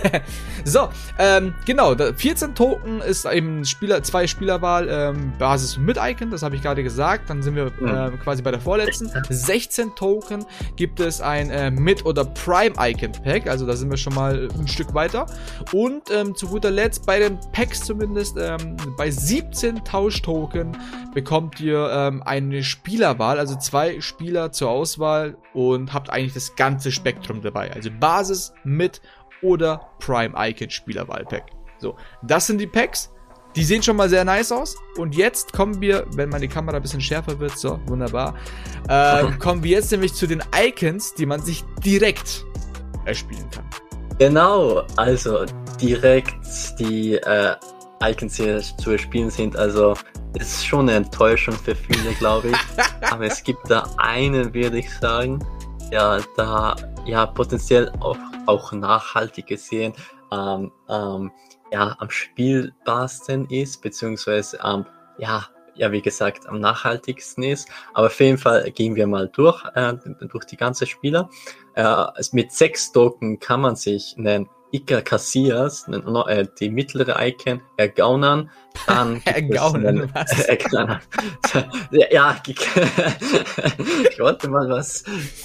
so, 0.64 0.88
ähm, 1.18 1.54
genau, 1.64 1.94
da- 1.94 2.12
14 2.12 2.54
Token 2.54 3.00
ist 3.00 3.24
eben 3.24 3.64
Spieler, 3.64 4.02
zwei 4.02 4.26
Spielerwahl, 4.26 4.88
ähm, 4.90 5.32
Basis 5.38 5.78
mit 5.78 5.96
Icon, 6.00 6.30
das 6.30 6.42
habe 6.42 6.54
ich 6.56 6.62
gerade 6.62 6.82
gesagt. 6.82 7.30
Dann 7.30 7.42
sind 7.42 7.54
wir 7.56 7.66
Mhm. 7.80 7.88
ähm, 7.88 8.20
quasi 8.20 8.42
bei 8.42 8.50
der 8.50 8.60
vorletzten. 8.60 9.10
16 9.28 9.94
Token 9.94 10.44
gibt 10.76 11.00
es 11.00 11.20
ein 11.20 11.50
äh, 11.50 11.70
Mid- 11.70 12.04
oder 12.04 12.24
Prime-Icon-Pack, 12.24 13.46
also 13.48 13.66
da 13.66 13.74
sind 13.76 13.90
wir 13.90 13.96
schon 13.96 14.14
mal 14.14 14.48
ein 14.58 14.68
Stück 14.68 14.92
weiter. 14.94 15.26
Und 15.72 16.10
ähm, 16.10 16.34
zu 16.34 16.48
guter 16.48 16.70
Letzt, 16.70 17.06
bei 17.06 17.18
den 17.18 17.38
Packs 17.52 17.82
zumindest, 17.84 18.36
ähm, 18.38 18.76
bei 18.96 19.10
17 19.10 19.84
Tauschtoken 19.84 20.76
bekommt 21.14 21.60
ihr 21.60 21.88
ähm, 21.90 22.22
eine 22.22 22.62
Spielerwahl, 22.62 23.38
also 23.38 23.56
zwei 23.56 24.00
Spieler 24.00 24.52
zur 24.52 24.70
Auswahl 24.70 25.36
und 25.54 25.94
habt 25.94 26.10
eigentlich 26.10 26.34
das 26.34 26.54
ganze 26.56 26.92
Spektrum 26.92 27.40
dabei. 27.42 27.72
Also 27.72 27.90
Basis, 27.98 28.52
mit 28.64 29.00
oder 29.42 29.88
Prime 29.98 30.34
Icon 30.36 30.70
Spielerwahlpack. 30.70 31.46
So, 31.78 31.96
das 32.22 32.46
sind 32.46 32.58
die 32.58 32.66
Packs. 32.66 33.12
Die 33.54 33.64
sehen 33.64 33.82
schon 33.82 33.96
mal 33.96 34.08
sehr 34.08 34.24
nice 34.24 34.52
aus. 34.52 34.76
Und 34.98 35.14
jetzt 35.14 35.52
kommen 35.52 35.80
wir, 35.80 36.06
wenn 36.12 36.28
meine 36.28 36.46
Kamera 36.46 36.76
ein 36.76 36.82
bisschen 36.82 37.00
schärfer 37.00 37.38
wird, 37.38 37.58
so, 37.58 37.80
wunderbar, 37.86 38.34
ähm, 38.88 39.38
kommen 39.38 39.62
wir 39.62 39.70
jetzt 39.72 39.90
nämlich 39.92 40.12
zu 40.14 40.26
den 40.26 40.42
Icons, 40.54 41.14
die 41.14 41.24
man 41.24 41.40
sich 41.40 41.64
direkt 41.84 42.44
erspielen 43.06 43.48
kann. 43.50 43.64
Genau, 44.18 44.82
also 44.96 45.46
direkt 45.80 46.34
die 46.78 47.14
äh, 47.14 47.54
Icons 48.02 48.36
hier 48.36 48.60
zu 48.60 48.90
erspielen 48.90 49.30
sind, 49.30 49.56
also 49.56 49.94
ist 50.38 50.66
schon 50.66 50.88
eine 50.88 50.98
Enttäuschung 50.98 51.54
für 51.54 51.74
viele, 51.74 52.12
glaube 52.18 52.48
ich. 52.48 52.56
Aber 53.10 53.24
es 53.24 53.42
gibt 53.42 53.70
da 53.70 53.84
einen, 53.96 54.52
würde 54.52 54.78
ich 54.78 54.90
sagen, 54.98 55.38
ja, 55.90 56.18
da 56.36 56.76
ja 57.06 57.26
potenziell 57.26 57.90
auch, 58.00 58.18
auch 58.46 58.72
nachhaltig 58.72 59.46
gesehen 59.46 59.92
ähm, 60.32 60.72
ähm, 60.88 61.30
ja, 61.72 61.96
am 61.98 62.10
spielbarsten 62.10 63.46
ist, 63.50 63.82
beziehungsweise 63.82 64.62
am, 64.62 64.86
ja, 65.18 65.46
ja, 65.74 65.92
wie 65.92 66.00
gesagt, 66.00 66.46
am 66.48 66.60
nachhaltigsten 66.60 67.44
ist. 67.44 67.68
Aber 67.92 68.06
auf 68.06 68.20
jeden 68.20 68.38
Fall 68.38 68.70
gehen 68.70 68.94
wir 68.94 69.06
mal 69.06 69.28
durch, 69.28 69.62
äh, 69.74 69.94
durch 70.28 70.44
die 70.44 70.56
ganze 70.56 70.86
Spieler. 70.86 71.28
Äh, 71.74 72.06
mit 72.32 72.52
sechs 72.52 72.92
Token 72.92 73.38
kann 73.38 73.60
man 73.60 73.76
sich 73.76 74.14
einen 74.16 74.48
Iker 74.72 75.02
Casillas, 75.02 75.86
einen, 75.86 76.16
äh, 76.26 76.46
die 76.58 76.70
mittlere 76.70 77.16
Icon, 77.20 77.60
ergaunern. 77.76 78.50
Dann 78.86 79.22
einen- 79.24 80.10
was? 80.14 80.30
Ja, 82.10 82.36
ich 82.46 84.18
wollte 84.20 84.48
mal 84.48 84.68
was, 84.68 85.04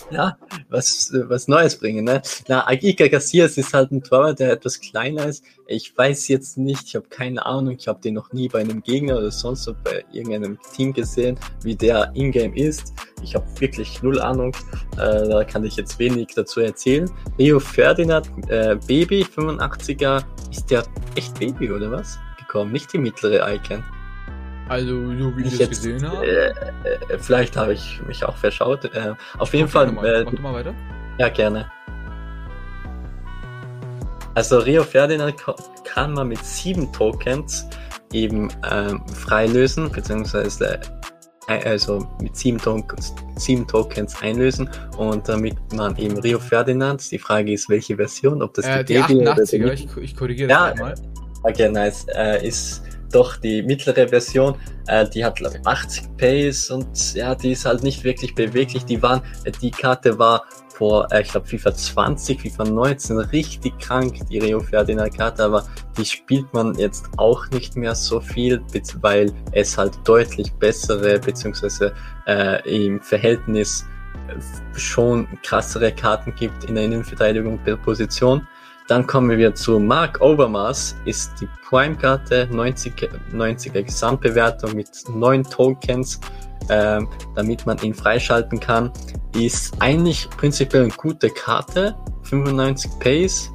ja, 0.10 0.38
was, 0.70 1.12
was 1.28 1.48
Neues 1.48 1.78
bringen, 1.78 2.06
ne? 2.06 2.22
Na, 2.48 2.66
Iker 2.72 3.10
Casillas 3.10 3.58
ist 3.58 3.74
halt 3.74 3.92
ein 3.92 4.04
Torwart, 4.04 4.40
der 4.40 4.52
etwas 4.54 4.80
kleiner 4.80 5.26
ist. 5.28 5.44
Ich 5.68 5.96
weiß 5.98 6.28
jetzt 6.28 6.58
nicht, 6.58 6.88
ich 6.88 6.96
habe 6.96 7.08
keine 7.10 7.46
Ahnung, 7.46 7.76
ich 7.80 7.88
habe 7.88 8.02
den 8.02 8.16
noch 8.16 8.34
nie 8.34 8.50
bei 8.50 8.60
einem 8.60 8.82
Gegner 8.84 9.18
oder 9.18 9.32
sonst 9.32 9.64
so 9.64 9.74
bei 9.84 10.04
irgendeinem 10.12 10.58
Team 10.76 10.92
gesehen, 10.94 11.38
wie 11.64 11.76
der 11.76 12.12
Ingame 12.14 12.56
ist. 12.58 12.94
Ich 13.24 13.36
habe 13.36 13.46
wirklich 13.60 14.02
null 14.02 14.20
Ahnung, 14.20 14.52
äh, 14.98 15.28
da 15.30 15.44
kann 15.44 15.64
ich 15.64 15.76
jetzt 15.76 15.98
wenig 16.00 16.30
dazu 16.36 16.60
erzählen. 16.62 17.10
Rio 17.38 17.60
Ferdinand, 17.60 18.30
äh, 18.50 18.76
Baby, 18.88 19.24
85er, 19.24 20.24
ist 20.50 20.70
der 20.72 20.84
echt 21.16 21.40
Baby 21.40 21.72
oder 21.72 21.92
was? 21.92 22.18
Gekommen, 22.52 22.74
nicht 22.74 22.92
die 22.92 22.98
mittlere 22.98 23.54
Icon. 23.54 23.82
Also, 24.68 24.90
so 25.18 25.38
wie 25.38 25.42
Ich 25.44 25.54
ich 25.54 25.60
jetzt, 25.60 25.70
gesehen 25.70 26.06
habe. 26.06 26.26
Äh, 26.26 26.50
äh, 26.50 27.18
vielleicht 27.18 27.56
habe 27.56 27.72
ich 27.74 28.02
mich 28.08 28.26
auch 28.26 28.36
verschaut. 28.36 28.84
Äh, 28.94 29.14
auf 29.38 29.54
jeden 29.54 29.70
Fall, 29.70 29.90
Mach 29.92 30.04
äh, 30.04 30.24
mal, 30.24 30.32
mach 30.34 30.40
mal 30.42 30.54
weiter. 30.56 30.74
ja, 31.18 31.30
gerne. 31.30 31.72
Also 34.36 34.60
Rio 34.60 34.84
Ferdinand 34.84 35.36
kann 35.86 36.14
man 36.14 36.28
mit 36.28 36.44
sieben 36.44 36.92
Tokens 36.92 37.68
eben 38.12 38.50
ähm, 38.70 39.02
freilösen, 39.08 39.90
beziehungsweise 39.90 40.80
äh, 41.48 41.70
also 41.70 42.06
mit 42.22 42.36
sieben 42.36 42.58
Tokens, 42.58 43.14
sieben 43.38 43.66
Tokens 43.66 44.22
einlösen 44.22 44.70
und 44.98 45.28
damit 45.28 45.56
man 45.74 45.96
eben 45.98 46.18
Rio 46.18 46.40
Ferdinand, 46.40 47.10
die 47.12 47.20
Frage 47.20 47.54
ist, 47.54 47.70
welche 47.70 47.96
Version, 47.96 48.42
ob 48.42 48.54
das 48.56 48.66
Äh, 48.66 48.84
die 48.84 48.96
Baby 48.96 49.16
oder 49.20 49.36
die 49.36 49.42
88er, 49.42 49.72
ich, 49.74 49.98
ich 49.98 50.16
korrigiere 50.16 50.50
Ja, 50.50 50.70
das 50.72 50.80
einmal. 50.80 50.96
Okay, 51.44 51.70
nice. 51.70 52.06
Äh, 52.16 52.48
ist 52.48 52.84
doch 53.12 53.36
die 53.38 53.62
mittlere 53.62 54.08
Version. 54.08 54.56
Äh, 54.88 55.10
die 55.10 55.24
hat 55.24 55.38
glaub 55.38 55.54
ich, 55.56 55.66
80 55.66 56.18
Pace 56.18 56.72
und 56.72 57.14
ja, 57.14 57.36
die 57.36 57.52
ist 57.52 57.66
halt 57.66 57.84
nicht 57.84 58.04
wirklich 58.04 58.36
beweglich. 58.36 58.86
Die 58.86 59.02
waren, 59.02 59.22
die 59.62 59.72
Karte 59.72 60.18
war 60.18 60.44
vor, 60.82 61.12
äh, 61.12 61.22
ich 61.22 61.30
glaube, 61.30 61.48
FIFA 61.48 61.76
20, 61.76 62.42
FIFA 62.42 62.64
19 62.64 63.18
richtig 63.18 63.78
krank, 63.80 64.16
die 64.30 64.40
Rio 64.40 64.60
Ferdinand 64.60 65.16
Karte, 65.16 65.44
aber 65.44 65.64
die 65.98 66.06
spielt 66.06 66.52
man 66.54 66.74
jetzt 66.76 67.06
auch 67.18 67.48
nicht 67.52 67.76
mehr 67.76 67.94
so 67.94 68.20
viel, 68.20 68.62
weil 69.02 69.32
es 69.52 69.78
halt 69.78 69.94
deutlich 70.06 70.52
bessere, 70.54 71.20
beziehungsweise 71.20 71.94
äh, 72.28 72.86
im 72.86 73.02
Verhältnis 73.02 73.86
äh, 74.28 74.80
schon 74.80 75.28
krassere 75.44 75.92
Karten 75.92 76.34
gibt 76.36 76.64
in 76.64 76.76
der 76.76 76.86
Innenverteidigung 76.86 77.60
per 77.60 77.78
Position. 77.78 78.48
Dann 78.92 79.08
kommen 79.08 79.38
wir 79.38 79.56
zu 79.56 79.80
Mark 79.80 80.20
Overmars, 80.20 80.98
ist 81.06 81.32
die 81.40 81.48
Prime-Karte, 81.70 82.50
90, 82.52 82.94
90er 83.32 83.84
Gesamtbewertung 83.84 84.76
mit 84.76 84.90
9 85.08 85.46
Tokens, 85.46 86.20
ähm, 86.68 87.08
damit 87.34 87.66
man 87.66 87.78
ihn 87.82 87.94
freischalten 87.94 88.60
kann. 88.60 88.92
Ist 89.34 89.82
eigentlich 89.82 90.30
prinzipiell 90.32 90.84
eine 90.84 90.92
gute 90.92 91.30
Karte, 91.30 91.96
95 92.24 92.92
Pace, 93.00 93.50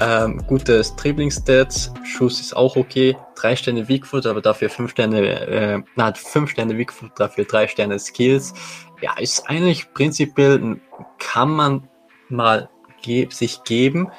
ähm, 0.00 0.42
gutes 0.48 0.96
Dribbling-Stats, 0.96 1.92
Schuss 2.02 2.40
ist 2.40 2.56
auch 2.56 2.74
okay, 2.74 3.16
3 3.36 3.54
Sterne 3.54 3.88
Weakfoot, 3.88 4.26
aber 4.26 4.40
dafür 4.40 4.70
5 4.70 4.90
Sterne, 4.90 5.20
äh, 5.20 5.80
na, 5.94 6.12
5 6.12 6.50
Sterne 6.50 6.76
Weakfoot, 6.76 7.12
dafür 7.16 7.44
3 7.44 7.68
Sterne 7.68 7.96
Skills. 8.00 8.52
Ja, 9.00 9.16
ist 9.20 9.48
eigentlich 9.48 9.94
prinzipiell, 9.94 10.80
kann 11.20 11.50
man 11.50 11.88
mal 12.28 12.68
ge 13.02 13.28
sich 13.30 13.62
geben, 13.62 14.10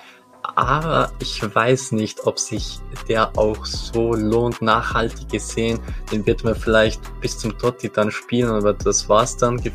aber 0.43 1.11
ich 1.19 1.43
weiß 1.43 1.93
nicht, 1.93 2.25
ob 2.25 2.39
sich 2.39 2.79
der 3.07 3.37
auch 3.37 3.65
so 3.65 4.13
lohnt, 4.13 4.61
nachhaltig 4.61 5.29
gesehen. 5.29 5.79
Den 6.11 6.25
wird 6.25 6.43
man 6.43 6.55
vielleicht 6.55 7.01
bis 7.21 7.37
zum 7.37 7.57
Totti 7.57 7.89
dann 7.89 8.11
spielen, 8.11 8.49
aber 8.51 8.73
das 8.73 9.07
war's 9.07 9.37
dann 9.37 9.57
gef 9.57 9.73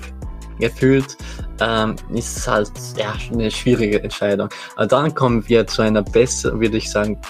gefühlt. 0.58 1.18
Ähm, 1.60 1.96
ist 2.14 2.48
halt 2.48 2.72
ja 2.96 3.12
eine 3.30 3.50
schwierige 3.50 4.02
Entscheidung. 4.02 4.48
Aber 4.76 4.86
dann 4.86 5.14
kommen 5.14 5.46
wir 5.48 5.66
zu 5.66 5.82
einer 5.82 6.02
besseren, 6.02 6.60
würde 6.60 6.78
ich 6.78 6.90
sagen, 6.90 7.20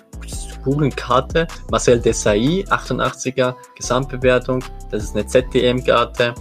coolen 0.63 0.95
Karte. 0.95 1.47
Marcel 1.71 2.01
Desailly, 2.01 2.65
88er 2.69 3.55
Gesamtbewertung. 3.77 4.63
Das 4.91 5.05
ist 5.05 5.17
eine 5.17 5.27
ZDM-Karte, 5.27 6.35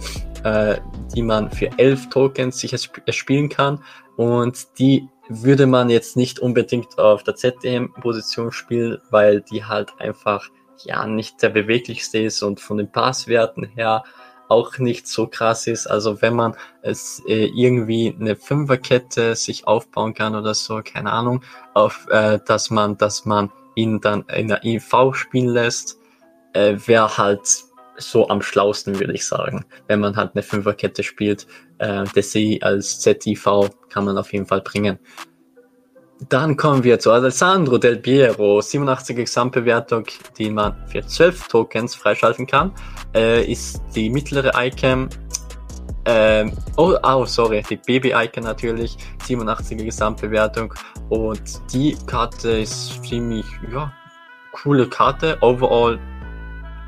äh, 0.44 0.76
die 1.14 1.22
man 1.22 1.50
für 1.50 1.70
11 1.78 2.08
Tokens 2.10 2.58
sich 2.58 2.72
ersp- 2.74 3.02
erspielen 3.06 3.48
kann. 3.48 3.82
Und 4.16 4.66
die 4.78 5.08
würde 5.28 5.66
man 5.66 5.90
jetzt 5.90 6.16
nicht 6.16 6.38
unbedingt 6.38 6.98
auf 6.98 7.22
der 7.22 7.36
ZDM-Position 7.36 8.52
spielen, 8.52 8.98
weil 9.10 9.40
die 9.40 9.64
halt 9.64 9.92
einfach 9.98 10.48
ja 10.84 11.06
nicht 11.06 11.42
der 11.42 11.48
beweglichste 11.50 12.18
ist 12.18 12.42
und 12.42 12.60
von 12.60 12.76
den 12.76 12.90
Passwerten 12.90 13.64
her 13.64 14.04
auch 14.48 14.78
nicht 14.78 15.08
so 15.08 15.26
krass 15.26 15.66
ist. 15.66 15.86
Also 15.86 16.22
wenn 16.22 16.34
man 16.34 16.56
es 16.82 17.22
äh, 17.26 17.46
irgendwie 17.46 18.14
eine 18.18 18.36
Fünferkette 18.36 19.34
sich 19.34 19.66
aufbauen 19.66 20.14
kann 20.14 20.34
oder 20.36 20.54
so, 20.54 20.80
keine 20.84 21.12
Ahnung, 21.12 21.42
auf 21.74 22.06
äh, 22.10 22.38
dass 22.46 22.70
man, 22.70 22.96
dass 22.96 23.24
man 23.24 23.50
ihn 23.74 24.00
dann 24.00 24.24
in 24.34 24.48
der 24.48 24.64
IV 24.64 25.14
spielen 25.14 25.48
lässt, 25.48 25.98
äh, 26.52 26.76
wäre 26.86 27.18
halt 27.18 27.48
so 27.98 28.28
am 28.28 28.42
schlausten, 28.42 28.98
würde 28.98 29.14
ich 29.14 29.26
sagen. 29.26 29.64
Wenn 29.86 30.00
man 30.00 30.16
halt 30.16 30.32
eine 30.34 30.42
Fünferkette 30.42 31.02
spielt, 31.02 31.46
äh, 31.78 32.04
Desi 32.14 32.60
als 32.62 33.00
ZIV 33.00 33.70
kann 33.88 34.04
man 34.04 34.18
auf 34.18 34.32
jeden 34.32 34.46
Fall 34.46 34.60
bringen. 34.60 34.98
Dann 36.28 36.56
kommen 36.56 36.82
wir 36.82 36.98
zu 36.98 37.12
Alessandro 37.12 37.76
Del 37.76 37.98
Piero, 37.98 38.60
87er 38.60 39.14
Gesamtbewertung, 39.14 40.06
die 40.38 40.50
man 40.50 40.74
für 40.88 41.06
12 41.06 41.48
Tokens 41.48 41.94
freischalten 41.94 42.46
kann. 42.46 42.72
Äh, 43.14 43.44
ist 43.44 43.82
die 43.94 44.08
mittlere 44.08 44.52
Icon, 44.56 45.10
ähm, 46.06 46.52
oh, 46.76 46.94
oh, 47.02 47.26
sorry, 47.26 47.62
die 47.68 47.76
Baby-Icon 47.76 48.44
natürlich, 48.44 48.96
87er 49.26 49.84
Gesamtbewertung. 49.84 50.72
Und 51.08 51.60
die 51.72 51.96
Karte 52.06 52.60
ist 52.60 53.04
ziemlich, 53.04 53.44
ja, 53.72 53.92
coole 54.52 54.88
Karte. 54.88 55.36
Overall 55.40 55.98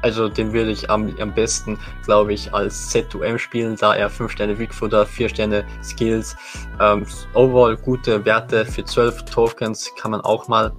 also 0.02 0.28
den 0.28 0.52
würde 0.52 0.70
ich 0.70 0.90
am, 0.90 1.14
am 1.18 1.34
besten, 1.34 1.78
glaube 2.04 2.32
ich, 2.32 2.52
als 2.52 2.94
Z2M 2.94 3.38
spielen, 3.38 3.76
da 3.76 3.94
er 3.94 4.11
5 4.11 4.30
Sterne 4.30 4.54
Bigfooter, 4.54 5.06
4 5.06 5.28
Sterne 5.28 5.64
Skills, 5.82 6.37
ähm, 6.80 7.06
overall 7.34 7.76
gute 7.76 8.24
Werte 8.24 8.64
für 8.64 8.84
12 8.84 9.24
Tokens 9.24 9.92
kann 9.96 10.12
man 10.12 10.20
auch 10.20 10.48
mal 10.48 10.72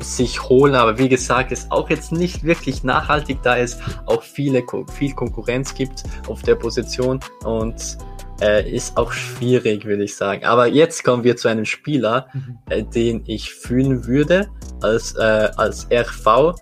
sich 0.00 0.42
holen, 0.44 0.74
aber 0.74 0.98
wie 0.98 1.08
gesagt, 1.08 1.50
ist 1.50 1.70
auch 1.72 1.90
jetzt 1.90 2.12
nicht 2.12 2.44
wirklich 2.44 2.84
nachhaltig, 2.84 3.42
da 3.42 3.58
es 3.58 3.78
auch 4.06 4.22
viele, 4.22 4.64
viel 4.92 5.12
Konkurrenz 5.14 5.74
gibt 5.74 6.04
auf 6.28 6.42
der 6.42 6.54
Position 6.54 7.20
und 7.44 7.98
äh, 8.40 8.70
ist 8.70 8.96
auch 8.96 9.12
schwierig, 9.12 9.84
würde 9.84 10.04
ich 10.04 10.14
sagen. 10.14 10.44
Aber 10.44 10.66
jetzt 10.66 11.02
kommen 11.02 11.24
wir 11.24 11.36
zu 11.36 11.48
einem 11.48 11.64
Spieler, 11.64 12.28
mhm. 12.32 12.58
äh, 12.68 12.84
den 12.84 13.22
ich 13.26 13.52
fühlen 13.52 14.06
würde 14.06 14.48
als, 14.80 15.16
äh, 15.16 15.50
als 15.56 15.88
RV 15.90 16.54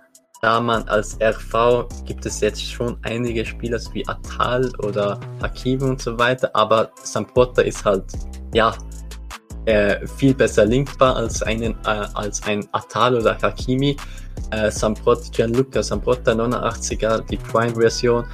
da 0.47 0.61
man 0.61 0.87
als 0.87 1.17
RV 1.19 1.89
gibt 2.05 2.25
es 2.25 2.39
jetzt 2.39 2.63
schon 2.63 2.97
einige 3.01 3.45
Spieler 3.45 3.81
wie 3.91 4.07
Atal 4.07 4.71
oder 4.77 5.19
Hakim 5.41 5.81
und 5.81 6.01
so 6.01 6.17
weiter, 6.17 6.49
aber 6.53 6.89
Samporta 7.03 7.63
ist 7.63 7.83
halt, 7.83 8.05
ja, 8.53 8.73
äh, 9.65 10.07
viel 10.07 10.33
besser 10.33 10.65
linkbar 10.65 11.17
als, 11.17 11.43
einen, 11.43 11.73
äh, 11.85 12.07
als 12.13 12.41
ein 12.43 12.65
Atal 12.71 13.17
oder 13.17 13.37
Hakimi. 13.41 13.97
Äh, 14.51 14.71
Samporta, 14.71 15.29
Gianluca 15.33 15.83
Samporta 15.83 16.31
89er, 16.31 17.25
die 17.27 17.35
Prime-Version, 17.35 18.25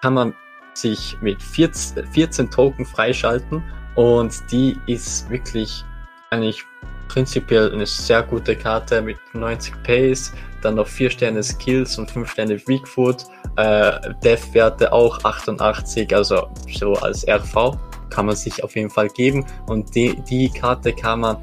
kann 0.00 0.14
man 0.14 0.34
sich 0.74 1.16
mit 1.20 1.40
14, 1.40 2.04
14 2.08 2.50
Token 2.50 2.84
freischalten 2.84 3.62
und 3.94 4.34
die 4.50 4.76
ist 4.88 5.30
wirklich 5.30 5.84
eigentlich 6.30 6.64
prinzipiell 7.12 7.70
eine 7.72 7.84
sehr 7.84 8.22
gute 8.22 8.56
Karte 8.56 9.02
mit 9.02 9.18
90 9.34 9.74
Pace, 9.82 10.32
dann 10.62 10.76
noch 10.76 10.86
4 10.86 11.10
Sterne 11.10 11.42
Skills 11.42 11.98
und 11.98 12.10
5 12.10 12.30
Sterne 12.30 12.58
Weakfoot, 12.66 13.24
äh, 13.56 13.92
Death-Werte 14.24 14.90
auch 14.90 15.22
88, 15.22 16.14
also 16.14 16.48
so 16.68 16.94
als 16.94 17.28
RV 17.28 17.76
kann 18.08 18.26
man 18.26 18.36
sich 18.36 18.64
auf 18.64 18.76
jeden 18.76 18.88
Fall 18.88 19.08
geben 19.08 19.44
und 19.66 19.94
die, 19.94 20.16
die 20.22 20.48
Karte 20.48 20.94
kann 20.94 21.20
man 21.20 21.36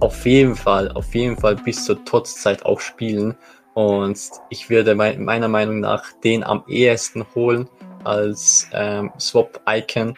auf 0.00 0.24
jeden 0.24 0.56
Fall, 0.56 0.90
auf 0.92 1.14
jeden 1.14 1.36
Fall 1.36 1.56
bis 1.56 1.84
zur 1.84 2.02
Todeszeit 2.04 2.64
auch 2.64 2.80
spielen 2.80 3.36
und 3.74 4.18
ich 4.48 4.70
würde 4.70 4.94
mein, 4.94 5.22
meiner 5.22 5.48
Meinung 5.48 5.80
nach 5.80 6.04
den 6.24 6.42
am 6.42 6.64
ehesten 6.68 7.24
holen 7.34 7.68
als 8.04 8.68
ähm, 8.72 9.12
Swap-Icon. 9.18 10.14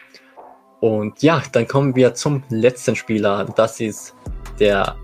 Und 0.81 1.21
ja, 1.21 1.41
dann 1.51 1.67
kommen 1.67 1.95
wir 1.95 2.13
zum 2.13 2.43
letzten 2.49 2.95
Spieler. 2.95 3.45
Das 3.55 3.79
ist 3.79 4.13
der, 4.59 4.95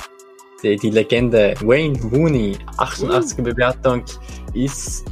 der 0.64 0.76
die 0.76 0.90
Legende 0.90 1.56
Wayne 1.62 2.00
Mooney, 2.04 2.58
88er 2.78 3.40
uh. 3.40 3.44
Bewertung, 3.44 4.04
ist. 4.54 5.06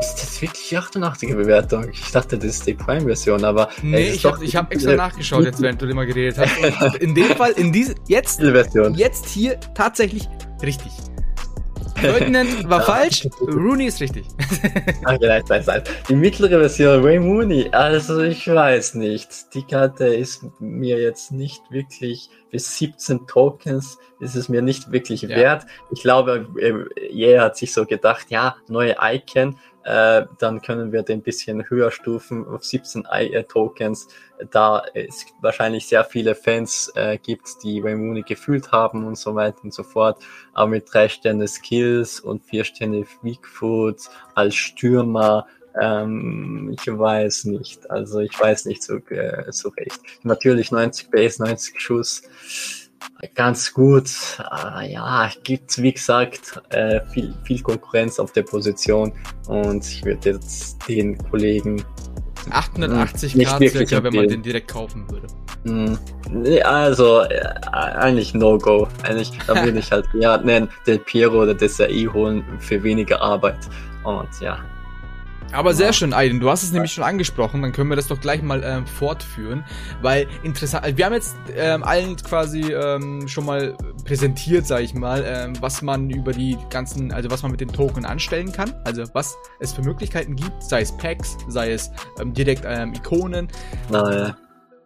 Ist 0.00 0.16
das 0.16 0.42
wirklich 0.42 0.76
88er 0.76 1.36
Bewertung? 1.36 1.88
Ich 1.90 2.10
dachte, 2.10 2.36
das 2.36 2.46
ist 2.46 2.66
die 2.66 2.74
Prime-Version, 2.74 3.44
aber. 3.44 3.70
Nee, 3.82 4.10
ich 4.10 4.24
habe 4.26 4.44
hab 4.44 4.72
extra 4.72 4.94
nachgeschaut, 4.94 5.44
jetzt 5.44 5.62
während 5.62 5.80
du 5.80 5.86
immer 5.86 6.04
geredet 6.04 6.38
hast. 6.38 6.96
in 6.96 7.14
dem 7.14 7.28
Fall, 7.36 7.52
in 7.52 7.72
diese, 7.72 7.94
jetzt, 8.06 8.40
jetzt 8.40 9.26
hier 9.26 9.58
tatsächlich 9.74 10.28
richtig. 10.62 10.92
Leutnant 12.04 12.68
war 12.68 12.82
falsch, 12.82 13.28
Rooney 13.40 13.86
ist 13.86 14.00
richtig. 14.00 14.26
Die 16.08 16.14
mittlere 16.14 16.60
Version, 16.60 17.04
Ray 17.04 17.18
Mooney, 17.18 17.68
also 17.72 18.20
ich 18.22 18.46
weiß 18.46 18.94
nicht. 18.94 19.54
Die 19.54 19.62
Karte 19.62 20.06
ist 20.06 20.44
mir 20.60 21.00
jetzt 21.00 21.32
nicht 21.32 21.62
wirklich, 21.70 22.28
bis 22.50 22.78
17 22.78 23.26
Tokens 23.26 23.98
ist 24.20 24.36
es 24.36 24.48
mir 24.48 24.62
nicht 24.62 24.92
wirklich 24.92 25.22
ja. 25.22 25.30
wert. 25.30 25.66
Ich 25.90 26.02
glaube, 26.02 26.46
jeder 27.10 27.42
hat 27.42 27.56
sich 27.56 27.72
so 27.72 27.84
gedacht, 27.84 28.26
ja, 28.30 28.56
neue 28.68 28.96
Icon, 29.00 29.56
äh, 29.84 30.26
dann 30.38 30.62
können 30.62 30.92
wir 30.92 31.02
den 31.02 31.22
bisschen 31.22 31.68
höher 31.68 31.90
stufen 31.90 32.46
auf 32.46 32.64
17 32.64 33.06
I 33.12 33.44
Tokens, 33.46 34.08
da 34.50 34.82
es 34.94 35.26
wahrscheinlich 35.40 35.86
sehr 35.86 36.04
viele 36.04 36.34
Fans 36.34 36.90
äh, 36.94 37.18
gibt, 37.18 37.62
die 37.62 37.82
Waymuni 37.82 38.22
gefühlt 38.22 38.72
haben 38.72 39.06
und 39.06 39.16
so 39.16 39.34
weiter 39.34 39.62
und 39.62 39.74
so 39.74 39.82
fort. 39.82 40.22
Aber 40.52 40.68
mit 40.68 40.92
drei 40.92 41.08
Sterne 41.08 41.46
Skills 41.46 42.20
und 42.20 42.44
vier 42.44 42.64
Sterne 42.64 43.04
Weakfoot 43.22 44.00
als 44.34 44.54
Stürmer 44.54 45.46
ähm, 45.80 46.72
ich 46.72 46.86
weiß 46.86 47.46
nicht. 47.46 47.90
Also 47.90 48.20
ich 48.20 48.38
weiß 48.38 48.66
nicht 48.66 48.82
so, 48.82 48.98
äh, 49.08 49.50
so 49.50 49.70
recht. 49.70 50.00
Natürlich 50.22 50.70
90 50.70 51.10
Base, 51.10 51.42
90 51.42 51.80
Schuss 51.80 52.22
ganz 53.34 53.72
gut. 53.72 54.10
Äh, 54.38 54.92
ja, 54.92 55.30
gibt 55.42 55.80
wie 55.82 55.92
gesagt 55.92 56.60
äh, 56.70 57.00
viel, 57.12 57.34
viel 57.44 57.62
Konkurrenz 57.62 58.18
auf 58.18 58.32
der 58.32 58.42
Position 58.42 59.12
und 59.48 59.84
ich 59.86 60.04
würde 60.04 60.30
jetzt 60.30 60.88
den 60.88 61.18
Kollegen 61.18 61.84
880 62.50 63.36
nicht 63.36 63.48
Grad 63.48 63.68
circa, 63.68 64.02
wenn 64.02 64.14
man 64.14 64.28
den 64.28 64.42
direkt 64.42 64.68
kaufen 64.70 65.10
würde. 65.10 65.26
Hm, 65.64 65.98
also 66.62 67.22
äh, 67.22 67.54
eigentlich 67.72 68.34
No-Go. 68.34 68.86
Eigentlich 69.02 69.32
da 69.46 69.64
würde 69.64 69.78
ich 69.78 69.90
halt 69.90 70.06
ja 70.14 70.36
nennen 70.36 70.68
Del 70.86 70.98
Piero 70.98 71.42
oder 71.42 71.54
Desai 71.54 72.06
holen 72.12 72.44
für 72.58 72.82
weniger 72.82 73.20
Arbeit 73.20 73.58
und 74.04 74.28
ja. 74.40 74.58
Aber 75.52 75.72
sehr 75.74 75.92
schön, 75.92 76.12
Aiden. 76.12 76.40
Du 76.40 76.50
hast 76.50 76.62
es 76.62 76.72
nämlich 76.72 76.92
schon 76.92 77.04
angesprochen. 77.04 77.62
Dann 77.62 77.72
können 77.72 77.88
wir 77.88 77.96
das 77.96 78.08
doch 78.08 78.20
gleich 78.20 78.42
mal 78.42 78.62
ähm, 78.64 78.86
fortführen. 78.86 79.64
Weil 80.02 80.26
interessant, 80.42 80.84
also 80.84 80.96
wir 80.96 81.06
haben 81.06 81.12
jetzt 81.12 81.36
ähm, 81.54 81.84
allen 81.84 82.16
quasi 82.16 82.72
ähm, 82.72 83.28
schon 83.28 83.46
mal 83.46 83.76
präsentiert, 84.04 84.66
sage 84.66 84.82
ich 84.82 84.94
mal, 84.94 85.24
ähm, 85.26 85.54
was 85.60 85.80
man 85.82 86.10
über 86.10 86.32
die 86.32 86.58
ganzen, 86.70 87.12
also 87.12 87.30
was 87.30 87.42
man 87.42 87.52
mit 87.52 87.60
den 87.60 87.72
Token 87.72 88.04
anstellen 88.04 88.52
kann. 88.52 88.74
Also 88.84 89.04
was 89.12 89.36
es 89.60 89.72
für 89.72 89.82
Möglichkeiten 89.82 90.34
gibt, 90.34 90.62
sei 90.62 90.80
es 90.80 90.96
Packs, 90.96 91.36
sei 91.48 91.72
es 91.72 91.90
ähm, 92.20 92.34
direkt 92.34 92.64
ähm, 92.66 92.92
Ikonen. 92.94 93.48
Naja. 93.90 94.36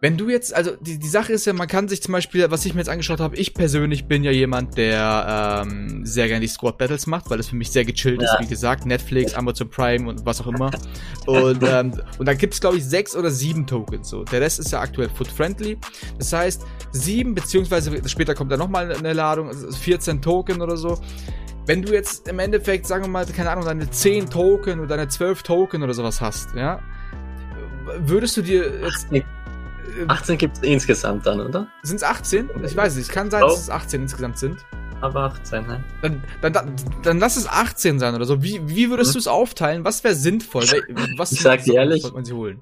Wenn 0.01 0.15
du 0.15 0.29
jetzt, 0.29 0.55
also 0.55 0.77
die, 0.79 0.97
die 0.97 1.07
Sache 1.09 1.33
ist 1.33 1.45
ja, 1.45 1.51
man 1.51 1.67
kann 1.67 1.89
sich 1.89 2.01
zum 2.01 2.13
Beispiel, 2.13 2.49
was 2.49 2.65
ich 2.65 2.73
mir 2.73 2.79
jetzt 2.79 2.89
angeschaut 2.89 3.19
habe, 3.19 3.35
ich 3.35 3.53
persönlich 3.53 4.05
bin 4.05 4.23
ja 4.23 4.31
jemand, 4.31 4.77
der 4.77 5.65
ähm, 5.65 6.05
sehr 6.05 6.27
gerne 6.27 6.39
die 6.39 6.47
Squad 6.47 6.77
Battles 6.77 7.05
macht, 7.05 7.29
weil 7.29 7.37
das 7.37 7.49
für 7.49 7.57
mich 7.57 7.69
sehr 7.69 7.83
gechillt 7.83 8.21
ja. 8.21 8.33
ist, 8.33 8.39
wie 8.39 8.47
gesagt, 8.47 8.85
Netflix, 8.85 9.33
Amazon 9.33 9.69
Prime 9.69 10.07
und 10.07 10.25
was 10.25 10.39
auch 10.39 10.47
immer. 10.47 10.71
und, 11.25 11.63
ähm, 11.63 12.01
und 12.17 12.25
da 12.25 12.33
gibt 12.33 12.53
es, 12.53 12.61
glaube 12.61 12.77
ich, 12.77 12.85
sechs 12.85 13.13
oder 13.13 13.29
sieben 13.29 13.67
Tokens. 13.67 14.09
So. 14.09 14.23
Der 14.23 14.39
Rest 14.39 14.59
ist 14.59 14.71
ja 14.71 14.79
aktuell 14.79 15.09
foot-friendly. 15.09 15.77
Das 16.17 16.31
heißt, 16.31 16.65
sieben, 16.91 17.35
beziehungsweise 17.35 18.01
später 18.07 18.35
kommt 18.35 18.53
da 18.53 18.57
nochmal 18.57 18.93
eine 18.93 19.11
Ladung, 19.11 19.51
14 19.51 20.17
also 20.17 20.21
Token 20.21 20.61
oder 20.61 20.77
so. 20.77 20.97
Wenn 21.65 21.81
du 21.81 21.93
jetzt 21.93 22.29
im 22.29 22.39
Endeffekt, 22.39 22.87
sagen 22.87 23.03
wir 23.03 23.09
mal, 23.09 23.25
keine 23.25 23.51
Ahnung, 23.51 23.65
deine 23.65 23.89
10 23.89 24.29
Token 24.29 24.79
oder 24.79 24.95
deine 24.95 25.09
12 25.09 25.43
Token 25.43 25.83
oder 25.83 25.93
sowas 25.93 26.21
hast, 26.21 26.55
ja, 26.55 26.79
würdest 27.99 28.37
du 28.37 28.41
dir 28.41 28.81
jetzt 28.81 29.11
18 30.07 30.37
gibt 30.37 30.57
es 30.57 30.63
insgesamt 30.63 31.25
dann, 31.25 31.39
oder? 31.39 31.67
Sind 31.83 31.97
es 31.97 32.03
18? 32.03 32.49
Ich 32.63 32.75
weiß 32.75 32.95
nicht. 32.95 33.09
Kann 33.09 33.29
sein, 33.29 33.43
oh. 33.43 33.47
dass 33.47 33.61
es 33.61 33.69
18 33.69 34.03
insgesamt 34.03 34.37
sind. 34.37 34.57
Aber 35.01 35.21
18, 35.21 35.65
ne? 35.65 35.83
Dann, 36.01 36.23
dann, 36.41 36.53
dann, 36.53 36.75
dann 37.03 37.19
lass 37.19 37.37
es 37.37 37.47
18 37.47 37.99
sein 37.99 38.15
oder 38.15 38.25
so. 38.25 38.43
Wie, 38.43 38.59
wie 38.67 38.89
würdest 38.89 39.11
mhm. 39.11 39.13
du 39.13 39.19
es 39.19 39.27
aufteilen? 39.27 39.85
Was 39.85 40.03
wäre 40.03 40.15
sinnvoll? 40.15 40.63
Was 41.15 41.31
ich 41.31 41.41
sag 41.41 41.63
dir 41.63 41.75
ehrlich, 41.75 42.01
sollte 42.01 42.15
man 42.15 42.25
sie 42.25 42.33
holen? 42.33 42.61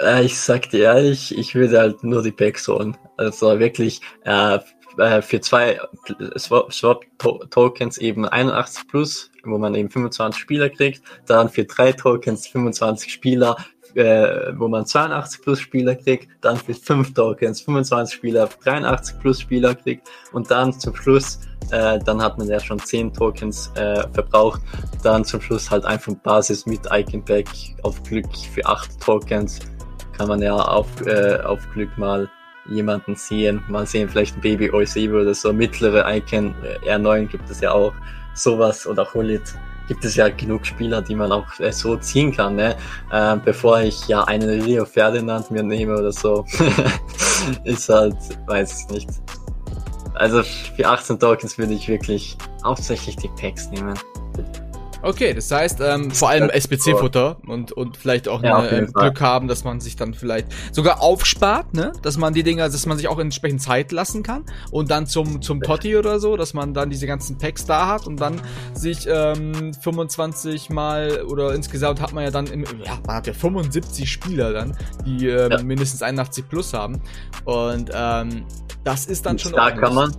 Äh, 0.00 0.24
ich 0.24 0.38
sag 0.38 0.70
dir 0.70 0.84
ehrlich, 0.84 1.36
ich 1.36 1.54
würde 1.54 1.78
halt 1.80 2.04
nur 2.04 2.22
die 2.22 2.32
Packs 2.32 2.68
holen. 2.68 2.96
Also 3.16 3.58
wirklich 3.58 4.00
äh, 4.24 4.58
äh 4.98 5.22
für 5.22 5.40
zwei 5.40 5.80
Swap-Tokens 6.36 7.98
eben 7.98 8.24
81 8.26 8.86
plus, 8.88 9.30
wo 9.44 9.58
man 9.58 9.74
eben 9.74 9.90
25 9.90 10.40
Spieler 10.40 10.70
kriegt. 10.70 11.02
Dann 11.26 11.48
für 11.48 11.64
drei 11.64 11.92
Tokens 11.92 12.46
25 12.46 13.12
Spieler 13.12 13.56
äh, 13.98 14.58
wo 14.58 14.68
man 14.68 14.86
82 14.86 15.42
plus 15.42 15.60
Spieler 15.60 15.94
kriegt, 15.96 16.28
dann 16.40 16.56
für 16.56 16.74
5 16.74 17.14
Tokens 17.14 17.60
25 17.62 18.14
Spieler, 18.14 18.48
83 18.64 19.18
plus 19.18 19.40
Spieler 19.40 19.74
kriegt 19.74 20.08
und 20.32 20.50
dann 20.50 20.72
zum 20.72 20.94
Schluss, 20.94 21.40
äh, 21.70 21.98
dann 21.98 22.22
hat 22.22 22.38
man 22.38 22.48
ja 22.48 22.60
schon 22.60 22.78
10 22.78 23.12
Tokens 23.12 23.72
äh, 23.74 24.04
verbraucht, 24.12 24.62
dann 25.02 25.24
zum 25.24 25.40
Schluss 25.40 25.70
halt 25.70 25.84
einfach 25.84 26.14
Basis 26.22 26.64
mit 26.64 26.80
Icon 26.90 27.24
Pack 27.24 27.48
auf 27.82 28.02
Glück 28.04 28.26
für 28.54 28.64
8 28.64 29.00
Tokens 29.00 29.58
kann 30.16 30.28
man 30.28 30.42
ja 30.42 30.54
auf, 30.54 30.88
äh, 31.06 31.38
auf 31.44 31.60
Glück 31.72 31.96
mal 31.96 32.28
jemanden 32.68 33.14
sehen, 33.14 33.62
mal 33.68 33.86
sehen, 33.86 34.08
vielleicht 34.08 34.36
ein 34.36 34.40
Baby 34.40 34.70
Oisebe 34.70 35.20
oder 35.20 35.34
so, 35.34 35.52
mittlere 35.52 36.04
Icon, 36.16 36.54
äh, 36.62 36.94
R9 36.94 37.26
gibt 37.26 37.48
es 37.50 37.60
ja 37.60 37.72
auch, 37.72 37.94
sowas 38.34 38.86
oder 38.86 39.12
Hulit 39.14 39.54
gibt 39.88 40.04
es 40.04 40.14
ja 40.14 40.28
genug 40.28 40.64
Spieler, 40.66 41.02
die 41.02 41.14
man 41.14 41.32
auch 41.32 41.58
äh, 41.58 41.72
so 41.72 41.96
ziehen 41.96 42.30
kann, 42.30 42.56
ne? 42.56 42.76
Äh, 43.10 43.36
bevor 43.44 43.80
ich 43.80 44.06
ja 44.06 44.22
einen 44.24 44.62
Rio 44.62 44.84
Ferdinand 44.84 45.50
mir 45.50 45.62
nehme 45.62 45.98
oder 45.98 46.12
so. 46.12 46.44
ist 47.64 47.88
halt, 47.88 48.16
weiß 48.46 48.82
ich 48.82 48.94
nicht. 48.94 49.08
Also 50.14 50.42
für 50.42 50.86
18 50.86 51.18
Tokens 51.18 51.58
würde 51.58 51.74
ich 51.74 51.88
wirklich 51.88 52.36
hauptsächlich 52.64 53.16
die 53.16 53.28
Packs 53.40 53.68
nehmen. 53.70 53.94
Okay, 55.00 55.32
das 55.32 55.50
heißt, 55.50 55.80
ähm, 55.80 56.10
vor 56.10 56.28
allem 56.30 56.50
SBC-Futter 56.50 57.38
und, 57.46 57.70
und 57.72 57.96
vielleicht 57.96 58.26
auch 58.28 58.42
Ja, 58.42 58.56
eine, 58.56 58.82
äh. 58.82 58.86
Glück 58.86 59.20
haben, 59.20 59.46
dass 59.46 59.62
man 59.62 59.80
sich 59.80 59.94
dann 59.94 60.12
vielleicht 60.12 60.48
sogar 60.72 61.00
aufspart, 61.00 61.72
ne? 61.72 61.92
Dass 62.02 62.16
man 62.16 62.34
die 62.34 62.42
Dinger, 62.42 62.68
dass 62.68 62.84
man 62.84 62.96
sich 62.96 63.06
auch 63.06 63.18
entsprechend 63.20 63.62
Zeit 63.62 63.92
lassen 63.92 64.22
kann 64.24 64.44
und 64.72 64.90
dann 64.90 65.06
zum, 65.06 65.40
zum 65.40 65.60
Potti 65.60 65.96
oder 65.96 66.18
so, 66.18 66.36
dass 66.36 66.52
man 66.52 66.74
dann 66.74 66.90
diese 66.90 67.06
ganzen 67.06 67.38
Packs 67.38 67.64
da 67.64 67.86
hat 67.86 68.06
und 68.08 68.20
dann 68.20 68.40
sich 68.74 69.06
ähm, 69.08 69.72
25 69.72 70.70
mal 70.70 71.22
oder 71.22 71.54
insgesamt 71.54 72.00
hat 72.00 72.12
man 72.12 72.24
ja 72.24 72.30
dann 72.30 72.46
im, 72.48 72.64
ja, 72.84 72.98
man 73.06 73.16
hat 73.16 73.26
ja 73.28 73.32
75 73.34 74.10
Spieler 74.10 74.52
dann, 74.52 74.76
die 75.06 75.28
ähm, 75.28 75.50
Ja. 75.52 75.62
mindestens 75.62 76.02
81 76.02 76.48
plus 76.48 76.74
haben. 76.74 77.00
Und 77.44 77.90
ähm, 77.94 78.44
das 78.84 79.06
ist 79.06 79.26
dann 79.26 79.38
schon 79.38 79.52
da 79.52 79.70
kann 79.70 79.94
man, 79.94 80.12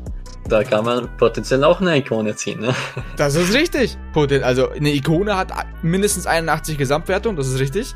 da 0.50 0.64
kann 0.64 0.86
man 0.86 1.08
potenziell 1.18 1.64
auch 1.64 1.80
eine 1.82 1.98
Ikone 1.98 2.36
ziehen, 2.36 2.60
ne? 2.62 2.74
Das 3.16 3.36
ist 3.36 3.54
richtig. 3.54 3.98
Also 4.44 4.70
eine 4.70 4.94
Ikone 4.94 5.38
hat 5.38 5.52
mindestens 5.82 6.26
81 6.28 6.78
Gesamtwertung, 6.78 7.36
das 7.36 7.48
ist 7.48 7.60
richtig. 7.60 7.96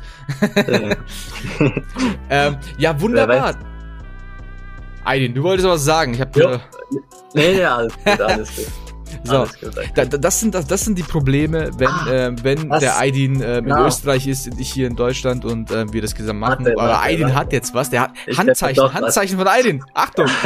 Äh, 0.54 0.96
Ähm, 2.30 2.56
ja, 2.78 2.98
wunderbar. 3.00 3.54
Aydin, 5.04 5.34
du 5.34 5.42
wolltest 5.42 5.68
was 5.68 5.84
sagen. 5.84 6.14
Ich 6.14 6.20
habe 6.20 6.40
Ja. 6.40 6.60
nee, 7.34 7.54
nee, 7.54 7.64
alles 7.64 7.92
gut, 8.04 8.20
alles 8.20 8.56
gut. 8.56 8.66
so. 9.24 9.46
Da, 9.94 10.04
das, 10.04 10.40
sind, 10.40 10.54
das, 10.54 10.66
das 10.66 10.84
sind 10.84 10.96
die 10.98 11.02
Probleme, 11.02 11.70
wenn, 11.78 11.88
Ah, 11.88 12.06
ähm, 12.10 12.36
wenn 12.42 12.68
was? 12.70 12.80
der 12.80 12.98
Aydin 12.98 13.40
ähm, 13.42 13.58
in 13.58 13.64
Genau. 13.64 13.86
Österreich 13.86 14.26
ist 14.26 14.46
und 14.48 14.60
ich 14.60 14.72
hier 14.72 14.86
in 14.86 14.96
Deutschland 14.96 15.44
und 15.44 15.70
ähm, 15.70 15.92
wir 15.92 16.02
das 16.02 16.14
zusammen 16.14 16.40
machen. 16.40 16.64
Warte, 16.66 16.78
Aber 16.80 16.88
warte. 16.92 17.34
hat 17.34 17.52
jetzt 17.52 17.74
was. 17.74 17.90
Der 17.90 18.02
hat 18.02 18.12
Ich 18.26 18.38
Handzeichen, 18.38 18.76
doch 18.76 18.92
was. 18.94 19.02
Handzeichen 19.02 19.38
von 19.38 19.48
Aydin. 19.48 19.84
Achtung. 19.94 20.26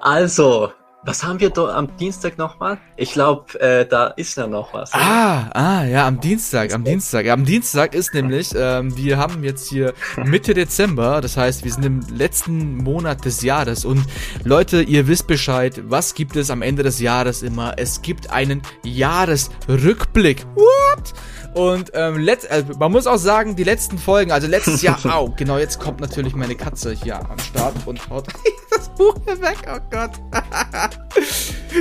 Also, 0.00 0.72
was 1.06 1.22
haben 1.22 1.38
wir 1.38 1.50
da 1.50 1.68
am 1.68 1.96
Dienstag 1.96 2.36
nochmal? 2.36 2.78
Ich 2.96 3.12
glaube, 3.12 3.58
äh, 3.60 3.86
da 3.86 4.08
ist 4.08 4.36
ja 4.36 4.48
noch 4.48 4.74
was. 4.74 4.92
Ah, 4.92 5.50
ah, 5.54 5.84
ja, 5.84 6.06
am 6.06 6.20
Dienstag, 6.20 6.74
am 6.74 6.82
Dienstag. 6.82 7.26
Ja, 7.26 7.32
am 7.34 7.44
Dienstag 7.44 7.94
ist 7.94 8.12
nämlich, 8.12 8.50
ähm, 8.56 8.96
wir 8.96 9.16
haben 9.16 9.44
jetzt 9.44 9.68
hier 9.68 9.94
Mitte 10.24 10.52
Dezember, 10.52 11.20
das 11.20 11.36
heißt, 11.36 11.64
wir 11.64 11.72
sind 11.72 11.84
im 11.84 12.00
letzten 12.12 12.78
Monat 12.78 13.24
des 13.24 13.42
Jahres 13.42 13.84
und 13.84 14.04
Leute, 14.42 14.82
ihr 14.82 15.06
wisst 15.06 15.28
Bescheid, 15.28 15.80
was 15.86 16.14
gibt 16.14 16.34
es 16.34 16.50
am 16.50 16.60
Ende 16.60 16.82
des 16.82 16.98
Jahres 16.98 17.42
immer? 17.42 17.74
Es 17.76 18.02
gibt 18.02 18.30
einen 18.30 18.62
Jahresrückblick. 18.82 20.44
What? 20.56 21.14
Und 21.56 21.92
ähm, 21.94 22.18
letzt, 22.18 22.50
äh, 22.50 22.64
man 22.78 22.92
muss 22.92 23.06
auch 23.06 23.16
sagen, 23.16 23.56
die 23.56 23.64
letzten 23.64 23.96
Folgen, 23.96 24.30
also 24.30 24.46
letztes 24.46 24.82
Jahr, 24.82 24.98
au, 25.06 25.32
genau, 25.34 25.56
jetzt 25.56 25.80
kommt 25.80 26.00
natürlich 26.00 26.34
meine 26.34 26.54
Katze 26.54 26.92
hier 26.92 27.18
am 27.18 27.38
Start 27.38 27.74
und 27.86 28.10
haut 28.10 28.26
das 28.70 28.90
Buch 28.90 29.14
hier 29.24 29.40
weg, 29.40 29.56
oh 29.66 29.78
Gott. 29.90 30.10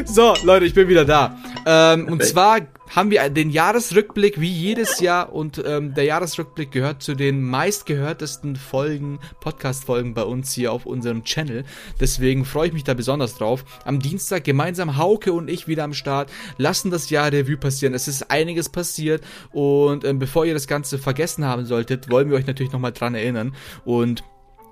so, 0.06 0.34
Leute, 0.44 0.66
ich 0.66 0.74
bin 0.74 0.88
wieder 0.88 1.04
da. 1.04 1.36
Ähm, 1.66 2.08
und 2.08 2.24
zwar 2.24 2.62
haben 2.94 3.12
wir 3.12 3.28
den 3.30 3.50
Jahresrückblick 3.50 4.40
wie 4.40 4.52
jedes 4.52 5.00
Jahr 5.00 5.34
und 5.34 5.62
ähm, 5.66 5.94
der 5.94 6.06
Jahresrückblick 6.06 6.72
gehört 6.72 7.02
zu 7.02 7.16
den 7.16 7.44
meistgehörtesten 7.44 8.56
Folgen, 8.56 9.20
Podcast-Folgen 9.40 10.14
bei 10.14 10.24
uns 10.24 10.54
hier 10.54 10.72
auf 10.72 10.86
unserem 10.86 11.24
Channel. 11.24 11.66
Deswegen 12.00 12.46
freue 12.46 12.68
ich 12.68 12.74
mich 12.74 12.84
da 12.84 12.94
besonders 12.94 13.36
drauf. 13.36 13.66
Am 13.86 14.00
Dienstag 14.00 14.44
gemeinsam 14.44 14.98
Hauke 14.98 15.34
und 15.34 15.50
ich 15.50 15.68
wieder 15.68 15.84
am 15.84 15.94
Start, 15.94 16.32
lassen 16.58 16.92
das 16.92 17.10
Jahr 17.10 17.32
Revue 17.32 17.58
passieren. 17.58 17.94
Es 17.94 18.08
ist 18.08 18.30
einiges 18.32 18.70
passiert 18.70 19.24
und 19.52 20.04
ähm, 20.06 20.20
bevor 20.20 20.46
ihr 20.46 20.54
das 20.54 20.68
Ganze 20.68 20.98
vergessen 20.98 21.46
haben 21.46 21.66
solltet, 21.66 22.10
wollen 22.10 22.30
wir 22.30 22.38
euch 22.38 22.48
natürlich 22.48 22.72
nochmal 22.74 22.94
dran 22.94 23.16
erinnern 23.16 23.56
und 23.84 24.24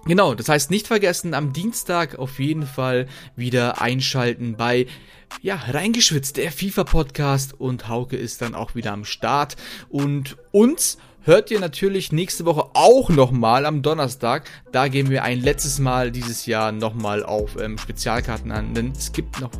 Genau, 0.06 0.36
das 0.36 0.50
heißt 0.50 0.70
nicht 0.70 0.88
vergessen, 0.88 1.34
am 1.34 1.54
Dienstag 1.54 2.20
auf 2.20 2.40
jeden 2.40 2.68
Fall 2.68 3.08
wieder 3.38 3.82
einschalten 3.82 4.58
bei 4.58 4.88
ja, 5.42 5.56
reingeschwitzt, 5.56 6.38
der 6.38 6.52
FIFA-Podcast 6.52 7.60
und 7.60 7.88
Hauke 7.88 8.18
ist 8.18 8.42
dann 8.42 8.54
auch 8.54 8.76
wieder 8.76 8.92
am 8.92 9.06
Start. 9.06 9.56
Und 9.90 10.38
uns 10.52 10.98
hört 11.26 11.52
ihr 11.52 11.60
natürlich 11.60 12.12
nächste 12.12 12.46
Woche 12.46 12.70
auch 12.74 13.10
nochmal 13.10 13.66
am 13.66 13.82
Donnerstag. 13.82 14.50
Da 14.72 14.90
gehen 14.90 15.10
wir 15.10 15.24
ein 15.24 15.40
letztes 15.40 15.80
Mal 15.80 16.12
dieses 16.12 16.46
Jahr 16.46 16.72
nochmal 16.72 17.24
auf 17.24 17.58
ähm, 17.62 17.78
Spezialkarten 17.78 18.52
an, 18.52 18.74
denn 18.74 18.92
es 18.92 19.14
gibt 19.14 19.40
noch, 19.40 19.52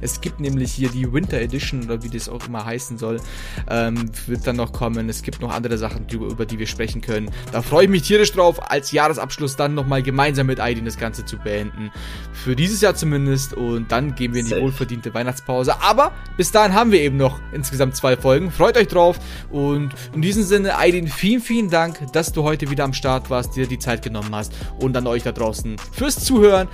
es 0.00 0.20
gibt 0.20 0.38
nämlich 0.38 0.72
hier 0.72 0.90
die 0.90 1.12
Winter 1.12 1.38
Edition 1.40 1.84
oder 1.84 2.02
wie 2.04 2.08
das 2.08 2.28
auch 2.28 2.46
immer 2.46 2.64
heißen 2.64 2.98
soll, 2.98 3.20
ähm, 3.68 4.10
wird 4.26 4.46
dann 4.46 4.56
noch 4.56 4.72
kommen. 4.72 5.08
Es 5.08 5.22
gibt 5.22 5.40
noch 5.40 5.52
andere 5.52 5.76
Sachen, 5.76 6.06
die, 6.06 6.16
über 6.16 6.46
die 6.46 6.58
wir 6.58 6.68
sprechen 6.68 7.00
können. 7.00 7.30
Da 7.50 7.62
freue 7.62 7.84
ich 7.84 7.90
mich 7.90 8.02
tierisch 8.02 8.32
drauf, 8.32 8.70
als 8.70 8.92
Jahresabschluss 8.92 9.56
dann 9.56 9.74
nochmal 9.74 10.02
gemeinsam 10.04 10.46
mit 10.46 10.60
Aidin 10.60 10.84
das 10.84 10.98
Ganze 10.98 11.24
zu 11.24 11.36
beenden. 11.36 11.90
Für 12.32 12.54
dieses 12.54 12.80
Jahr 12.80 12.94
zumindest 12.94 13.54
und 13.54 13.90
dann 13.90 14.14
gehen 14.14 14.34
wir 14.34 14.40
in 14.40 14.46
die 14.46 14.50
Safe. 14.50 14.62
wohlverdiente 14.62 15.12
Weihnachtspause. 15.12 15.80
Aber 15.82 16.12
bis 16.36 16.52
dahin 16.52 16.74
haben 16.74 16.92
wir 16.92 17.00
eben 17.00 17.16
noch 17.16 17.40
insgesamt 17.52 17.96
zwei 17.96 18.16
Folgen. 18.16 18.52
Freut 18.52 18.76
euch 18.76 18.86
drauf 18.86 19.18
und 19.50 19.90
in 20.14 20.22
diesem 20.22 20.44
Sinne, 20.44 20.78
Aidin, 20.78 21.07
vielen, 21.08 21.40
vielen 21.40 21.70
Dank, 21.70 22.12
dass 22.12 22.32
du 22.32 22.42
heute 22.42 22.70
wieder 22.70 22.84
am 22.84 22.92
Start 22.92 23.30
warst, 23.30 23.56
dir 23.56 23.66
die 23.66 23.78
Zeit 23.78 24.02
genommen 24.02 24.34
hast 24.34 24.52
und 24.80 24.96
an 24.96 25.06
euch 25.06 25.22
da 25.22 25.32
draußen 25.32 25.76
fürs 25.92 26.24
Zuhören. 26.24 26.68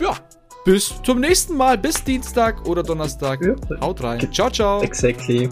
Ja, 0.00 0.14
bis 0.64 1.00
zum 1.02 1.20
nächsten 1.20 1.56
Mal, 1.56 1.78
bis 1.78 2.02
Dienstag 2.02 2.66
oder 2.66 2.82
Donnerstag. 2.82 3.40
Ja. 3.42 3.80
Haut 3.80 4.02
rein. 4.02 4.32
Ciao, 4.32 4.50
ciao. 4.50 4.82
Exactly. 4.82 5.48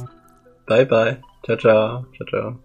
Bye 0.67 0.87
bye. 0.87 1.19
Ciao, 1.45 1.57
ciao. 1.57 2.07
Ciao, 2.17 2.27
ciao. 2.29 2.64